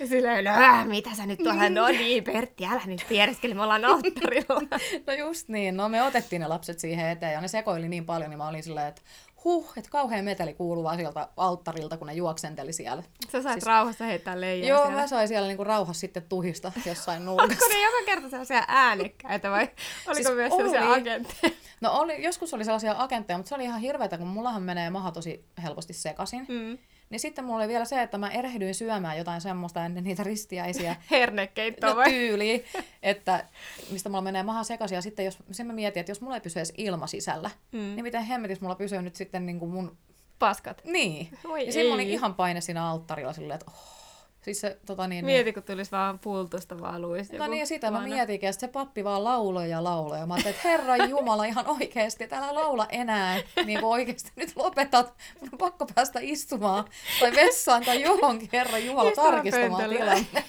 Ja 0.00 0.06
silleen, 0.06 0.44
no 0.44 0.50
äh, 0.50 0.86
mitä 0.86 1.10
sä 1.14 1.26
nyt 1.26 1.38
tuolla, 1.38 1.68
no 1.68 1.88
niin 1.88 2.24
Pertti, 2.24 2.66
älä 2.66 2.82
nyt 2.86 3.06
piereskele, 3.08 3.54
me 3.54 3.62
ollaan 3.62 3.84
alttarilla. 3.84 4.78
No 5.06 5.12
just 5.12 5.48
niin, 5.48 5.76
no 5.76 5.88
me 5.88 6.02
otettiin 6.02 6.40
ne 6.40 6.48
lapset 6.48 6.78
siihen 6.78 7.08
eteen 7.08 7.32
ja 7.32 7.40
ne 7.40 7.48
sekoili 7.48 7.88
niin 7.88 8.06
paljon, 8.06 8.30
niin 8.30 8.38
mä 8.38 8.48
olin 8.48 8.62
silleen, 8.62 8.86
että 8.88 9.02
huh, 9.44 9.72
että 9.76 9.90
kauhean 9.90 10.24
meteli 10.24 10.54
kuuluu 10.54 10.84
vaan 10.84 10.96
sieltä 10.96 11.28
alttarilta, 11.36 11.96
kun 11.96 12.06
ne 12.06 12.12
juoksenteli 12.14 12.72
siellä. 12.72 13.02
Sä 13.32 13.42
saat 13.42 13.52
Siis- 13.54 13.66
rauhassa 13.66 14.04
heittää 14.04 14.40
leijaa 14.40 14.68
Joo, 14.68 14.82
siellä. 14.84 15.00
mä 15.00 15.06
sain 15.06 15.28
siellä 15.28 15.48
niinku 15.48 15.64
rauhassa 15.64 16.00
sitten 16.00 16.22
tuhista 16.28 16.72
jossain 16.86 17.26
nurkassa. 17.26 17.64
Onko 17.64 17.74
ne 17.74 17.82
joka 17.82 17.96
kerta 18.06 18.30
sellaisia 18.30 18.64
äänekkäitä 18.68 19.50
vai 19.50 19.62
oliko 20.06 20.14
Siis 20.14 20.34
myös 20.36 20.52
sellaisia 20.56 20.88
oli. 20.88 21.00
agentteja? 21.00 21.52
No 21.80 21.92
oli, 21.92 22.22
joskus 22.22 22.54
oli 22.54 22.64
sellaisia 22.64 22.94
agentteja, 22.98 23.36
mutta 23.36 23.48
se 23.48 23.54
oli 23.54 23.64
ihan 23.64 23.80
hirveätä, 23.80 24.18
kun 24.18 24.26
mullahan 24.26 24.62
menee 24.62 24.90
maha 24.90 25.12
tosi 25.12 25.44
helposti 25.62 25.92
sekaisin. 25.92 26.46
Mm. 26.48 26.78
Niin 27.12 27.20
sitten 27.20 27.44
mulla 27.44 27.58
oli 27.58 27.68
vielä 27.68 27.84
se, 27.84 28.02
että 28.02 28.18
mä 28.18 28.30
erehdyin 28.30 28.74
syömään 28.74 29.18
jotain 29.18 29.40
semmoista 29.40 29.84
ennen 29.84 30.04
niitä 30.04 30.22
ristiäisiä. 30.24 30.96
Hernekeittoa 31.10 31.90
No 31.90 31.96
vai? 31.96 32.10
tyyliin, 32.10 32.64
että 33.02 33.44
mistä 33.90 34.08
mulla 34.08 34.22
menee 34.22 34.42
maha 34.42 34.64
sekaisin. 34.64 34.96
Ja 34.96 35.02
sitten 35.02 35.24
jos, 35.24 35.38
sen 35.50 35.66
mä 35.66 35.72
mietin, 35.72 36.00
että 36.00 36.10
jos 36.10 36.20
mulla 36.20 36.34
ei 36.36 36.40
pysy 36.40 36.58
edes 36.58 36.72
ilma 36.76 37.06
sisällä, 37.06 37.50
Mm. 37.72 37.78
niin 37.78 38.02
miten 38.02 38.22
hemmetis 38.24 38.60
mulla 38.60 38.74
pysyy 38.74 39.02
nyt 39.02 39.16
sitten 39.16 39.46
niin 39.46 39.58
kuin 39.58 39.70
mun... 39.70 39.96
Paskat. 40.38 40.82
Niin. 40.84 41.28
Oi 41.44 41.66
ja 41.66 41.72
siinä 41.72 41.94
oli 41.94 42.12
ihan 42.12 42.34
paine 42.34 42.60
siinä 42.60 42.88
alttarilla 42.90 43.32
silleen, 43.32 43.60
että 43.60 43.70
oh. 43.70 44.01
Siis 44.42 44.60
se, 44.60 44.78
tota 44.86 45.08
niin, 45.08 45.26
niin. 45.26 45.36
Mieti, 45.36 45.52
kun 45.52 45.62
tulisi 45.62 45.90
vaan 45.90 46.18
pultusta 46.18 46.80
vaan 46.80 47.02
luisi. 47.02 47.38
No 47.38 47.46
niin, 47.46 47.66
sitä 47.66 47.90
mä 47.90 47.98
mietin. 47.98 48.14
mietinkin, 48.14 48.46
ja 48.46 48.52
sit 48.52 48.60
se 48.60 48.68
pappi 48.68 49.04
vaan 49.04 49.24
lauloi 49.24 49.70
ja 49.70 49.84
lauloi. 49.84 50.18
Ja 50.18 50.26
mä 50.26 50.34
ajattelin, 50.34 50.56
että 50.56 50.68
Herran 50.68 51.10
Jumala 51.10 51.44
ihan 51.44 51.66
oikeesti, 51.66 52.24
että 52.24 52.38
älä 52.38 52.54
laula 52.54 52.86
enää. 52.90 53.40
Niin 53.64 53.80
kuin 53.80 53.92
oikeesti 53.92 54.30
nyt 54.36 54.56
lopetat, 54.56 55.14
mun 55.40 55.48
on 55.52 55.58
pakko 55.58 55.86
päästä 55.94 56.18
istumaan 56.22 56.84
tai 57.20 57.32
vessaan 57.32 57.84
tai 57.84 58.02
johonkin 58.02 58.48
Herran 58.52 58.86
Jumala 58.86 59.08
Istumaan 59.08 59.34
tarkistamaan 59.34 59.70
pöntölle. 59.70 59.98
tilanne. 59.98 60.44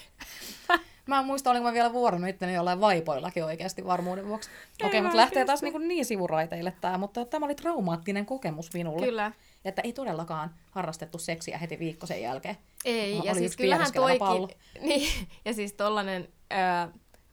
Mä 1.05 1.19
en 1.19 1.25
muista, 1.25 1.51
olinko 1.51 1.67
mä 1.67 1.73
vielä 1.73 1.93
vuorannut 1.93 2.29
itteni 2.29 2.53
jollain 2.53 2.79
vaipoillakin 2.79 3.43
oikeasti 3.43 3.85
varmuuden 3.85 4.27
vuoksi. 4.27 4.49
Ei 4.49 4.87
Okei, 4.87 5.01
mutta 5.01 5.17
vaan 5.17 5.25
lähtee 5.25 5.45
taas 5.45 5.61
niin, 5.61 5.87
niin 5.87 6.05
sivuraiteille 6.05 6.73
tämä, 6.81 6.97
mutta 6.97 7.25
tämä 7.25 7.45
oli 7.45 7.55
traumaattinen 7.55 8.25
kokemus 8.25 8.73
minulle. 8.73 9.05
Kyllä. 9.05 9.31
Että 9.65 9.81
ei 9.81 9.93
todellakaan 9.93 10.55
harrastettu 10.71 11.17
seksiä 11.17 11.57
heti 11.57 11.79
viikko 11.79 12.05
sen 12.07 12.21
jälkeen. 12.21 12.57
Ei, 12.85 13.21
ja 13.23 13.33
siis 13.33 13.57
kyllähän 13.57 13.79
piereskelevä 13.93 14.19
pallo. 14.19 14.47
toikin... 14.47 14.57
Niin, 14.89 15.27
ja 15.45 15.53
siis 15.53 15.73
tollanen... 15.73 16.27
Öö, 16.53 16.87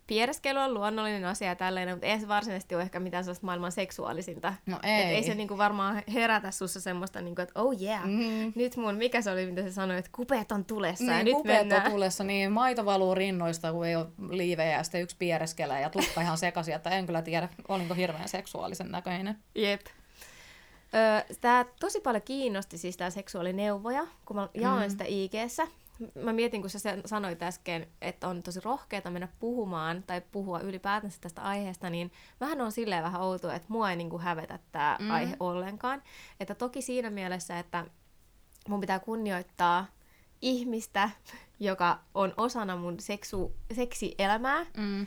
piereskely 0.06 0.58
on 0.58 0.74
luonnollinen 0.74 1.24
asia 1.24 1.48
ja 1.48 1.54
tälleen, 1.54 1.88
mutta 1.90 2.06
ei 2.06 2.20
se 2.20 2.28
varsinaisesti 2.28 2.74
ole 2.74 2.82
ehkä 2.82 3.00
mitään 3.00 3.24
sellaista 3.24 3.46
maailman 3.46 3.72
seksuaalisinta. 3.72 4.54
No 4.66 4.76
Et 4.76 4.84
ei. 4.84 5.14
ei 5.14 5.22
se 5.22 5.34
niinku 5.34 5.58
varmaan 5.58 6.02
herätä 6.14 6.50
sussa 6.50 6.80
semmoista, 6.80 7.20
niinku, 7.20 7.42
että 7.42 7.60
oh 7.60 7.80
yeah, 7.82 8.04
Mm. 8.06 8.52
nyt 8.54 8.76
mun, 8.76 8.94
mikä 8.94 9.22
se 9.22 9.30
oli, 9.30 9.46
mitä 9.46 9.62
se 9.62 9.72
sanoi, 9.72 9.98
että 9.98 10.10
kupeet 10.14 10.52
on 10.52 10.64
tulessa 10.64 11.04
ja 11.04 11.10
Niin, 11.16 11.24
nyt 11.24 11.34
kupeet 11.34 11.58
mennään. 11.58 11.86
on 11.86 11.92
tulessa, 11.92 12.24
niin 12.24 12.52
maito 12.52 12.84
valuu 12.84 13.14
rinnoista, 13.14 13.72
kun 13.72 13.86
ei 13.86 13.96
ole 13.96 14.06
liivejä 14.30 14.72
ja 14.76 14.82
sitten 14.82 15.02
yksi 15.02 15.16
piereskelee 15.18 15.80
ja 15.80 15.90
tukka 15.90 16.20
ihan 16.20 16.38
sekaisin, 16.38 16.74
että 16.74 16.90
en 16.90 17.06
kyllä 17.06 17.22
tiedä, 17.22 17.48
olinko 17.68 17.94
hirveän 17.94 18.28
seksuaalisen 18.28 18.90
näköinen. 18.90 19.38
Jep. 19.54 19.80
Öö, 20.94 21.34
tämä 21.40 21.64
tosi 21.80 22.00
paljon 22.00 22.22
kiinnosti 22.22 22.78
siis 22.78 22.96
tämä 22.96 23.10
seksuaalineuvoja, 23.10 24.06
kun 24.24 24.36
mä 24.36 24.48
jaoin 24.54 24.82
Mm. 24.82 24.90
sitä 24.90 25.04
ig 25.08 25.32
mä 26.22 26.32
mietin, 26.32 26.60
kun 26.60 26.70
sä 26.70 26.78
sanoit 27.06 27.42
äsken, 27.42 27.86
että 28.00 28.28
on 28.28 28.42
tosi 28.42 28.60
rohkeata 28.60 29.10
mennä 29.10 29.28
puhumaan 29.38 30.02
tai 30.02 30.22
puhua 30.32 30.60
ylipäätänsä 30.60 31.18
tästä 31.20 31.42
aiheesta, 31.42 31.90
niin 31.90 32.12
vähän 32.40 32.60
on 32.60 32.72
silleen 32.72 33.02
vähän 33.04 33.20
outoa, 33.22 33.54
että 33.54 33.66
mua 33.68 33.90
ei 33.90 33.96
niin 33.96 34.10
kuin 34.10 34.22
hävetä 34.22 34.58
tämä 34.72 34.96
mm. 35.00 35.10
aihe 35.10 35.36
ollenkaan. 35.40 36.02
Että 36.40 36.54
toki 36.54 36.82
siinä 36.82 37.10
mielessä, 37.10 37.58
että 37.58 37.86
mun 38.68 38.80
pitää 38.80 38.98
kunnioittaa 38.98 39.86
ihmistä, 40.42 41.10
joka 41.60 41.98
on 42.14 42.34
osana 42.36 42.76
mun 42.76 43.00
seksu, 43.00 43.56
seksielämää, 43.74 44.66
Mm. 44.76 45.06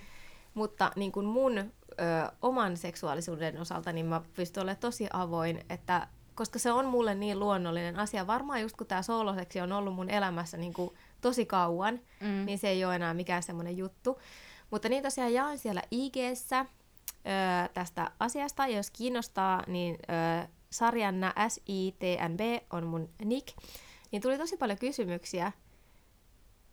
mutta 0.53 0.91
niin 0.95 1.11
kuin 1.11 1.25
mun 1.25 1.71
ö, 1.99 2.31
oman 2.41 2.77
seksuaalisuuden 2.77 3.61
osalta 3.61 3.91
niin 3.91 4.05
mä 4.05 4.21
pystyn 4.33 4.61
olemaan 4.63 4.79
tosi 4.79 5.07
avoin, 5.13 5.65
että 5.69 6.07
koska 6.35 6.59
se 6.59 6.71
on 6.71 6.85
mulle 6.85 7.15
niin 7.15 7.39
luonnollinen 7.39 7.99
asia. 7.99 8.27
Varmaan 8.27 8.61
just 8.61 8.75
kun 8.77 8.87
tämä 8.87 9.01
sooloseksi 9.01 9.61
on 9.61 9.71
ollut 9.71 9.95
mun 9.95 10.09
elämässä 10.09 10.57
niin 10.57 10.73
kuin 10.73 10.89
tosi 11.21 11.45
kauan, 11.45 11.99
Mm. 12.19 12.45
niin 12.45 12.57
se 12.59 12.69
ei 12.69 12.85
ole 12.85 12.95
enää 12.95 13.13
mikään 13.13 13.43
semmoinen 13.43 13.77
juttu. 13.77 14.19
Mutta 14.71 14.89
niin 14.89 15.03
tosiaan 15.03 15.33
jaan 15.33 15.57
siellä 15.57 15.81
IG-ssä 15.91 16.59
ö, 16.59 16.65
tästä 17.73 18.11
asiasta, 18.19 18.67
ja 18.67 18.77
jos 18.77 18.89
kiinnostaa, 18.91 19.63
niin 19.67 19.97
ö, 20.43 20.47
sarjanna 20.69 21.33
SITNB 21.47 22.39
on 22.69 22.85
mun 22.87 23.09
nick, 23.25 23.47
niin 24.11 24.21
tuli 24.21 24.37
tosi 24.37 24.57
paljon 24.57 24.77
kysymyksiä 24.79 25.51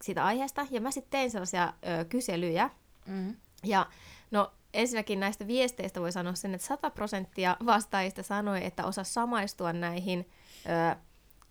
siitä 0.02 0.24
aiheesta, 0.24 0.66
ja 0.70 0.80
mä 0.80 0.90
sitten 0.90 1.10
tein 1.10 1.30
sellaisia 1.30 1.72
ö, 2.00 2.04
kyselyjä, 2.04 2.70
Mm. 3.06 3.36
ja 3.64 3.86
no 4.30 4.52
ensinnäkin 4.74 5.20
näistä 5.20 5.46
viesteistä 5.46 6.00
voi 6.00 6.12
sanoa 6.12 6.34
sen, 6.34 6.54
että 6.54 6.66
100 6.66 6.90
prosenttia 6.90 7.56
vastaajista 7.66 8.22
sanoi, 8.22 8.64
että 8.64 8.84
osaa 8.84 9.04
samaistua 9.04 9.72
näihin 9.72 10.28
ö, 10.66 10.96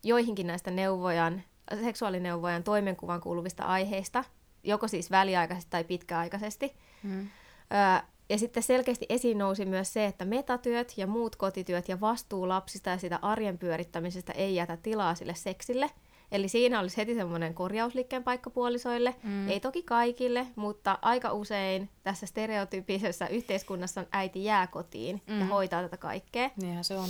joihinkin 0.02 0.46
näistä 0.46 0.70
neuvojan, 0.70 1.42
seksuaalineuvojan 1.84 2.62
toimenkuvan 2.62 3.20
kuuluvista 3.20 3.62
aiheista, 3.62 4.24
joko 4.64 4.88
siis 4.88 5.10
väliaikaisesti 5.10 5.70
tai 5.70 5.84
pitkäaikaisesti. 5.84 6.76
Mm. 7.02 7.20
Ö, 7.20 8.02
ja 8.28 8.38
sitten 8.38 8.62
selkeästi 8.62 9.06
esiin 9.08 9.38
nousi 9.38 9.64
myös 9.64 9.92
se, 9.92 10.06
että 10.06 10.24
metatyöt 10.24 10.92
ja 10.96 11.06
muut 11.06 11.36
kotityöt 11.36 11.88
ja 11.88 12.00
vastuu 12.00 12.48
lapsista 12.48 12.90
ja 12.90 12.98
sitä 12.98 13.18
arjen 13.22 13.58
pyörittämisestä 13.58 14.32
ei 14.32 14.54
jätä 14.54 14.76
tilaa 14.76 15.14
sille 15.14 15.34
seksille. 15.34 15.90
Eli 16.32 16.48
siinä 16.48 16.80
olisi 16.80 16.96
heti 16.96 17.14
semmoinen 17.14 17.54
korjausliikkeen 17.54 18.24
paikka 18.24 18.50
puolisoille. 18.50 19.14
Mm. 19.22 19.48
Ei 19.48 19.60
toki 19.60 19.82
kaikille, 19.82 20.46
mutta 20.56 20.98
aika 21.02 21.32
usein 21.32 21.88
tässä 22.02 22.26
stereotyyppisessä 22.26 23.26
yhteiskunnassa 23.26 24.04
äiti 24.12 24.44
jää 24.44 24.66
kotiin 24.66 25.22
mm. 25.26 25.40
ja 25.40 25.46
hoitaa 25.46 25.82
tätä 25.82 25.96
kaikkea. 25.96 26.50
Niinhän 26.56 26.84
se 26.84 26.98
on. 26.98 27.08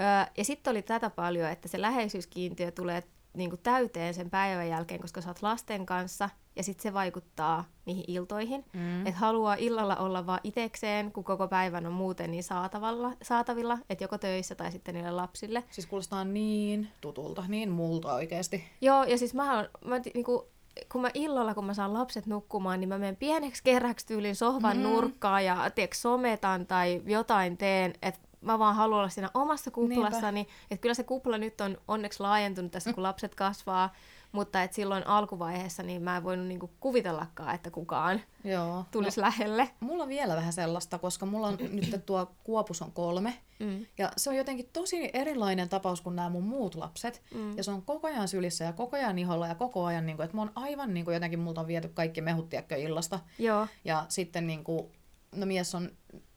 Öö, 0.00 0.32
ja 0.36 0.44
sitten 0.44 0.70
oli 0.70 0.82
tätä 0.82 1.10
paljon, 1.10 1.50
että 1.50 1.68
se 1.68 1.80
läheisyyskiintiö 1.80 2.70
tulee 2.70 3.02
niinku 3.34 3.56
täyteen 3.56 4.14
sen 4.14 4.30
päivän 4.30 4.68
jälkeen, 4.68 5.00
koska 5.00 5.20
sä 5.20 5.30
oot 5.30 5.42
lasten 5.42 5.86
kanssa, 5.86 6.30
ja 6.56 6.62
sitten 6.62 6.82
se 6.82 6.92
vaikuttaa 6.92 7.64
niihin 7.84 8.04
iltoihin. 8.08 8.64
Mm. 8.72 9.06
Että 9.06 9.20
haluaa 9.20 9.54
illalla 9.54 9.96
olla 9.96 10.26
vaan 10.26 10.40
itekseen, 10.44 11.12
kun 11.12 11.24
koko 11.24 11.48
päivän 11.48 11.86
on 11.86 11.92
muuten 11.92 12.30
niin 12.30 12.44
saatavilla, 12.44 13.12
saatavilla 13.22 13.78
että 13.90 14.04
joko 14.04 14.18
töissä 14.18 14.54
tai 14.54 14.72
sitten 14.72 14.94
niille 14.94 15.10
lapsille. 15.10 15.64
Siis 15.70 15.86
kuulostaa 15.86 16.24
niin 16.24 16.88
tutulta, 17.00 17.44
niin 17.48 17.70
multa 17.70 18.14
oikeesti. 18.14 18.64
Joo, 18.80 19.04
ja 19.04 19.18
siis 19.18 19.34
mä, 19.34 19.68
mä 19.84 20.00
niinku, 20.14 20.48
kun 20.92 21.00
mä 21.00 21.10
illalla, 21.14 21.54
kun 21.54 21.64
mä 21.64 21.74
saan 21.74 21.94
lapset 21.94 22.26
nukkumaan, 22.26 22.80
niin 22.80 22.88
mä 22.88 22.98
menen 22.98 23.16
pieneksi 23.16 23.64
kerraksi 23.64 24.06
tyylin 24.06 24.36
sohvan 24.36 24.76
mm. 24.76 24.82
nurkkaan 24.82 25.44
ja 25.44 25.70
tiedätkö, 25.74 25.96
sometan 25.96 26.66
tai 26.66 27.02
jotain 27.06 27.56
teen, 27.56 27.94
että 28.02 28.20
mä 28.40 28.58
vaan 28.58 28.74
haluan 28.74 28.98
olla 28.98 29.08
siinä 29.08 29.30
omassa 29.34 29.70
kuplassani. 29.70 30.46
Että 30.70 30.82
kyllä 30.82 30.94
se 30.94 31.04
kupla 31.04 31.38
nyt 31.38 31.60
on 31.60 31.78
onneksi 31.88 32.20
laajentunut 32.20 32.72
tässä, 32.72 32.92
kun 32.92 33.02
lapset 33.02 33.34
kasvaa, 33.34 33.92
mutta 34.32 34.62
et 34.62 34.72
silloin 34.72 35.06
alkuvaiheessa 35.06 35.82
niin 35.82 36.02
mä 36.02 36.16
en 36.16 36.24
voinut 36.24 36.46
niinku 36.46 36.70
kuvitellakaan, 36.80 37.54
että 37.54 37.70
kukaan 37.70 38.20
Joo. 38.44 38.84
tulisi 38.90 39.20
no. 39.20 39.24
lähelle. 39.24 39.70
Mulla 39.80 40.02
on 40.02 40.08
vielä 40.08 40.36
vähän 40.36 40.52
sellaista, 40.52 40.98
koska 40.98 41.26
mulla 41.26 41.46
on 41.46 41.58
nyt 41.60 42.06
tuo 42.06 42.32
kuopus 42.44 42.82
on 42.82 42.92
kolme. 42.92 43.34
Mm. 43.58 43.86
Ja 43.98 44.12
se 44.16 44.30
on 44.30 44.36
jotenkin 44.36 44.70
tosi 44.72 45.10
erilainen 45.12 45.68
tapaus 45.68 46.00
kuin 46.00 46.16
nämä 46.16 46.28
mun 46.28 46.44
muut 46.44 46.74
lapset. 46.74 47.22
Mm. 47.34 47.56
Ja 47.56 47.64
se 47.64 47.70
on 47.70 47.82
koko 47.82 48.08
ajan 48.08 48.28
sylissä 48.28 48.64
ja 48.64 48.72
koko 48.72 48.96
ajan 48.96 49.18
iholla 49.18 49.46
ja 49.46 49.54
koko 49.54 49.84
ajan, 49.84 50.06
niin 50.06 50.16
kuin, 50.16 50.24
että 50.24 50.36
mä 50.36 50.40
oon 50.40 50.52
aivan 50.54 50.94
niin 50.94 51.04
kuin, 51.04 51.14
jotenkin 51.14 51.38
multa 51.38 51.60
on 51.60 51.66
viety 51.66 51.88
kaikki 51.88 52.20
mehut 52.20 52.50
illasta. 52.78 53.20
Joo. 53.38 53.66
Ja 53.84 54.06
sitten 54.08 54.46
niin 54.46 54.64
kuin, 54.64 54.92
no 55.34 55.46
mies 55.46 55.74
on, 55.74 55.90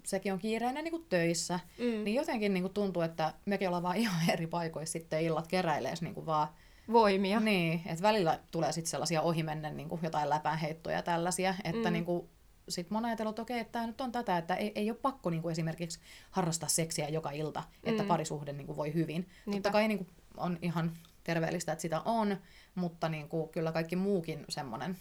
sekin 0.05 0.33
on 0.33 0.39
kiireinen 0.39 0.83
niin 0.83 0.91
kuin 0.91 1.05
töissä. 1.09 1.59
Mm. 1.79 2.03
Niin 2.03 2.13
jotenkin 2.15 2.53
niin 2.53 2.63
kuin 2.63 2.73
tuntuu, 2.73 3.01
että 3.01 3.33
mekin 3.45 3.67
ollaan 3.67 3.83
vaan 3.83 3.95
ihan 4.03 4.29
eri 4.29 4.47
paikoissa 4.47 4.93
sitten 4.93 5.21
illat 5.21 5.47
keräilees 5.47 6.01
niin 6.01 6.13
kuin 6.13 6.25
vaan. 6.25 6.47
Voimia. 6.91 7.39
Niin, 7.39 7.81
että 7.85 8.01
välillä 8.01 8.39
tulee 8.51 8.71
sitten 8.71 8.91
sellaisia 8.91 9.21
ohimennen 9.21 9.77
niin 9.77 9.89
kuin 9.89 9.99
jotain 10.03 10.29
läpäänheittoja 10.29 10.95
ja 10.95 11.01
tällaisia, 11.01 11.55
että 11.63 11.89
Mm. 11.89 11.93
niin 11.93 12.05
kuin, 12.05 12.29
sit 12.69 12.89
mä 12.91 12.97
oon 12.97 13.05
ajatellut, 13.05 13.31
että 13.31 13.41
okei, 13.41 13.59
että 13.59 13.71
tämä 13.71 13.87
nyt 13.87 14.01
on 14.01 14.11
tätä, 14.11 14.37
että 14.37 14.55
ei, 14.55 14.71
ei 14.75 14.89
ole 14.91 14.97
pakko 15.01 15.29
niin 15.29 15.41
kuin 15.41 15.51
esimerkiksi 15.51 15.99
harrastaa 16.31 16.69
seksiä 16.69 17.09
joka 17.09 17.31
ilta, 17.31 17.63
että 17.83 18.03
Mm. 18.03 18.07
parisuhde 18.07 18.53
niin 18.53 18.67
kuin 18.67 18.77
voi 18.77 18.93
hyvin. 18.93 19.21
Niinpä. 19.45 19.51
Totta 19.51 19.71
kai 19.71 19.87
niin 19.87 19.97
kuin 19.97 20.07
on 20.37 20.59
ihan 20.61 20.91
terveellistä, 21.23 21.71
että 21.71 21.81
sitä 21.81 22.01
on, 22.01 22.37
mutta 22.75 23.09
niin 23.09 23.29
kuin, 23.29 23.49
kyllä 23.49 23.71
kaikki 23.71 23.95
muukin 23.95 24.45
semmoinen, 24.49 24.97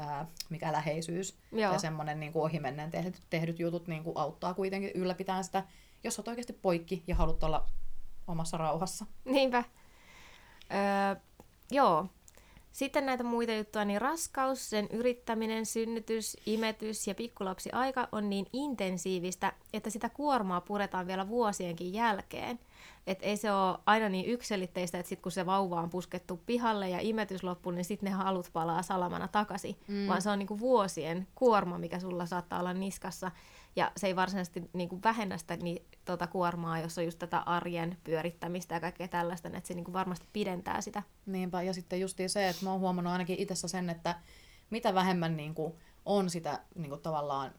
ää, 0.00 0.26
mikä 0.50 0.72
läheisyys 0.72 1.38
Joo. 1.52 1.72
ja 1.72 1.78
semmoinen 1.78 2.20
niin 2.20 2.32
ohimennen 2.34 2.90
tehdyt, 2.90 3.22
tehdyt 3.30 3.58
jutut 3.58 3.86
niin 3.86 4.04
kuin 4.04 4.16
auttaa 4.16 4.54
kuitenkin 4.54 4.90
ylläpitämään 4.94 5.44
sitä, 5.44 5.64
jos 6.04 6.18
olet 6.18 6.28
oikeasti 6.28 6.52
poikki 6.52 7.02
ja 7.06 7.14
haluat 7.14 7.42
olla 7.42 7.66
omassa 8.26 8.56
rauhassa. 8.56 9.06
Niinpä. 9.24 9.64
Öö, 10.72 11.20
joo. 11.70 12.06
Sitten 12.72 13.06
näitä 13.06 13.24
muita 13.24 13.52
juttuja, 13.52 13.84
niin 13.84 14.00
raskaus, 14.00 14.70
sen 14.70 14.88
yrittäminen, 14.90 15.66
synnytys, 15.66 16.36
imetys 16.46 17.06
ja 17.06 17.14
pikkulapsi-aika 17.14 18.08
on 18.12 18.30
niin 18.30 18.46
intensiivistä, 18.52 19.52
että 19.72 19.90
sitä 19.90 20.08
kuormaa 20.08 20.60
puretaan 20.60 21.06
vielä 21.06 21.28
vuosienkin 21.28 21.92
jälkeen. 21.92 22.58
Et 23.06 23.18
ei 23.22 23.36
se 23.36 23.52
ole 23.52 23.78
aina 23.86 24.08
niin 24.08 24.26
ykselitteistä, 24.26 24.98
että 24.98 25.08
sit 25.08 25.20
kun 25.20 25.32
se 25.32 25.46
vauva 25.46 25.80
on 25.80 25.90
puskettu 25.90 26.40
pihalle 26.46 26.88
ja 26.88 27.00
imetys 27.00 27.42
loppuu, 27.42 27.72
niin 27.72 27.84
sitten 27.84 28.10
ne 28.10 28.16
halut 28.16 28.50
palaa 28.52 28.82
salamana 28.82 29.28
takaisin. 29.28 29.76
Mm. 29.88 30.08
Vaan 30.08 30.22
se 30.22 30.30
on 30.30 30.38
niinku 30.38 30.58
vuosien 30.58 31.26
kuorma, 31.34 31.78
mikä 31.78 32.00
sulla 32.00 32.26
saattaa 32.26 32.60
olla 32.60 32.72
niskassa. 32.72 33.30
Ja 33.76 33.92
se 33.96 34.06
ei 34.06 34.16
varsinaisesti 34.16 34.70
niinku 34.72 35.00
vähennä 35.04 35.38
sitä 35.38 35.56
niin, 35.56 35.82
tota 36.04 36.26
kuormaa, 36.26 36.80
jos 36.80 36.98
on 36.98 37.04
just 37.04 37.18
tätä 37.18 37.38
arjen 37.38 37.96
pyörittämistä 38.04 38.74
ja 38.74 38.80
kaikkea 38.80 39.08
tällaista, 39.08 39.48
niin 39.48 39.56
että 39.56 39.68
se 39.68 39.74
niinku 39.74 39.92
varmasti 39.92 40.26
pidentää 40.32 40.80
sitä. 40.80 41.02
Niinpä, 41.26 41.62
ja 41.62 41.72
sitten 41.74 42.00
justiin 42.00 42.30
se, 42.30 42.48
että 42.48 42.64
mä 42.64 42.70
oon 42.70 42.80
huomannut 42.80 43.12
ainakin 43.12 43.38
itsessä 43.38 43.68
sen, 43.68 43.90
että 43.90 44.14
mitä 44.70 44.94
vähemmän 44.94 45.36
niin 45.36 45.54
kuin, 45.54 45.74
on 46.04 46.30
sitä 46.30 46.60
niin 46.74 46.88
kuin, 46.88 47.00
tavallaan 47.00 47.52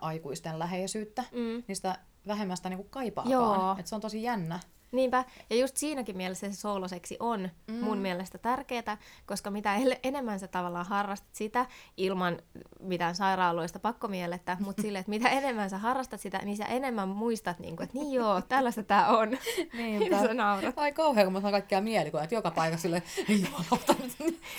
aikuisten 0.00 0.58
läheisyyttä, 0.58 1.24
Mm. 1.32 1.62
niin 1.68 1.76
sitä 1.76 1.98
vähemmän 2.28 2.56
sitä 2.56 2.68
niin 2.68 2.78
kuin, 2.78 2.90
kaipaakaan. 2.90 3.32
Joo. 3.32 3.76
Et 3.78 3.86
se 3.86 3.94
on 3.94 4.00
tosi 4.00 4.22
jännä. 4.22 4.60
Niinpä, 4.92 5.24
ja 5.50 5.56
just 5.56 5.76
siinäkin 5.76 6.16
mielessä 6.16 6.50
se 6.50 6.56
sooloseksi 6.56 7.16
on 7.20 7.48
mm. 7.66 7.74
mun 7.74 7.98
mielestä 7.98 8.38
tärkeää, 8.38 8.96
koska 9.26 9.50
mitä 9.50 9.76
enemmän 10.02 10.40
sä 10.40 10.48
tavallaan 10.48 10.86
harrastat 10.86 11.34
sitä 11.34 11.66
ilman 11.96 12.38
mitään 12.80 13.14
sairaaloista 13.14 13.78
pakkomielettä, 13.78 14.56
mutta 14.60 14.82
sille, 14.88 14.98
että 14.98 15.10
mitä 15.10 15.28
enemmän 15.28 15.70
sä 15.70 15.78
harrastat 15.78 16.20
sitä, 16.20 16.38
niin 16.38 16.56
sä 16.56 16.64
enemmän 16.64 17.08
muistat, 17.08 17.58
niin 17.58 17.76
kuin, 17.76 17.84
että 17.84 17.98
niin 17.98 18.12
joo, 18.12 18.42
tällaista 18.42 18.82
tää 18.82 19.08
on. 19.08 19.30
Ja 20.10 20.20
sä 20.20 20.34
naurat. 20.34 20.78
Ai 20.78 20.92
kauhean, 20.92 21.26
kun 21.26 21.32
mä 21.32 21.40
saan 21.40 21.52
kaikkia 21.52 21.80
mielikuvia, 21.80 22.24
että 22.24 22.34
joka 22.34 22.50
paikassa 22.50 22.82
sille, 22.82 23.02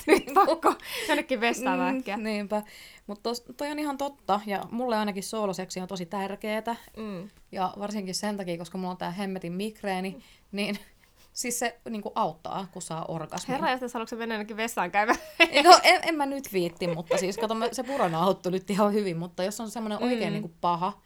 nyt. 0.07 0.25
Pakko 0.33 0.75
jonnekin 1.07 1.41
vessaan 1.41 1.79
Mm, 2.17 2.23
niinpä. 2.23 2.63
Mutta 3.09 3.29
toi 3.57 3.71
on 3.71 3.79
ihan 3.79 3.97
totta, 3.97 4.39
ja 4.45 4.63
mulle 4.71 4.97
ainakin 4.97 5.23
sooloseksi 5.23 5.79
on 5.79 5.87
tosi 5.87 6.05
tärkeetä. 6.05 6.75
Mm. 6.97 7.29
Ja 7.51 7.73
varsinkin 7.79 8.15
sen 8.15 8.37
takia, 8.37 8.57
koska 8.57 8.77
mulla 8.77 8.91
on 8.91 8.97
tää 8.97 9.11
hemmetin 9.11 9.53
migreeni, 9.53 10.19
niin 10.51 10.79
siis 11.33 11.59
se 11.59 11.79
niin 11.89 12.01
kuin 12.01 12.11
auttaa, 12.15 12.67
kun 12.71 12.81
saa 12.81 13.05
orgasmin. 13.07 13.53
Herra, 13.61 13.71
jos 13.81 13.93
haluatko 13.93 14.15
mennä 14.15 14.35
jonnekin 14.35 14.57
vessaan 14.57 14.91
käymään? 14.91 15.17
No, 15.63 15.79
en, 15.83 16.01
en 16.03 16.15
mä 16.15 16.25
nyt 16.25 16.53
viitti, 16.53 16.87
mutta 16.87 17.17
siis 17.17 17.37
kato, 17.37 17.55
se 17.71 17.83
purona 17.83 18.23
auttoi 18.23 18.51
nyt 18.51 18.69
ihan 18.69 18.93
hyvin, 18.93 19.17
mutta 19.17 19.43
jos 19.43 19.59
on 19.59 19.71
semmoinen 19.71 20.03
oikein 20.03 20.29
Mm. 20.29 20.31
niin 20.33 20.41
kuin 20.41 20.55
paha, 20.61 21.01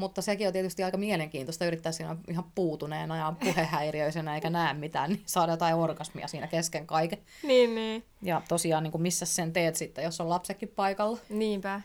mutta 0.00 0.22
sekin 0.22 0.46
on 0.46 0.52
tietysti 0.52 0.84
aika 0.84 0.96
mielenkiintoista 0.96 1.64
yrittää 1.64 1.92
siinä 1.92 2.16
ihan 2.28 2.44
puutuneena 2.54 3.16
ja 3.16 3.32
puhehäiriöisenä 3.44 4.34
eikä 4.34 4.50
näe 4.50 4.74
mitään, 4.74 5.10
niin 5.10 5.22
saada 5.26 5.52
jotain 5.52 5.74
orgasmia 5.74 6.28
siinä 6.28 6.46
kesken 6.46 6.86
kaiken. 6.86 7.18
niin, 7.42 7.74
niin. 7.74 8.04
Ja 8.22 8.42
tosiaan, 8.48 8.82
niin 8.82 8.92
kuin 8.92 9.02
missä 9.02 9.26
sen 9.26 9.52
teet 9.52 9.76
sitten, 9.76 10.04
jos 10.04 10.20
on 10.20 10.28
lapsekin 10.28 10.68
paikalla. 10.68 11.18
Niinpä. 11.28 11.80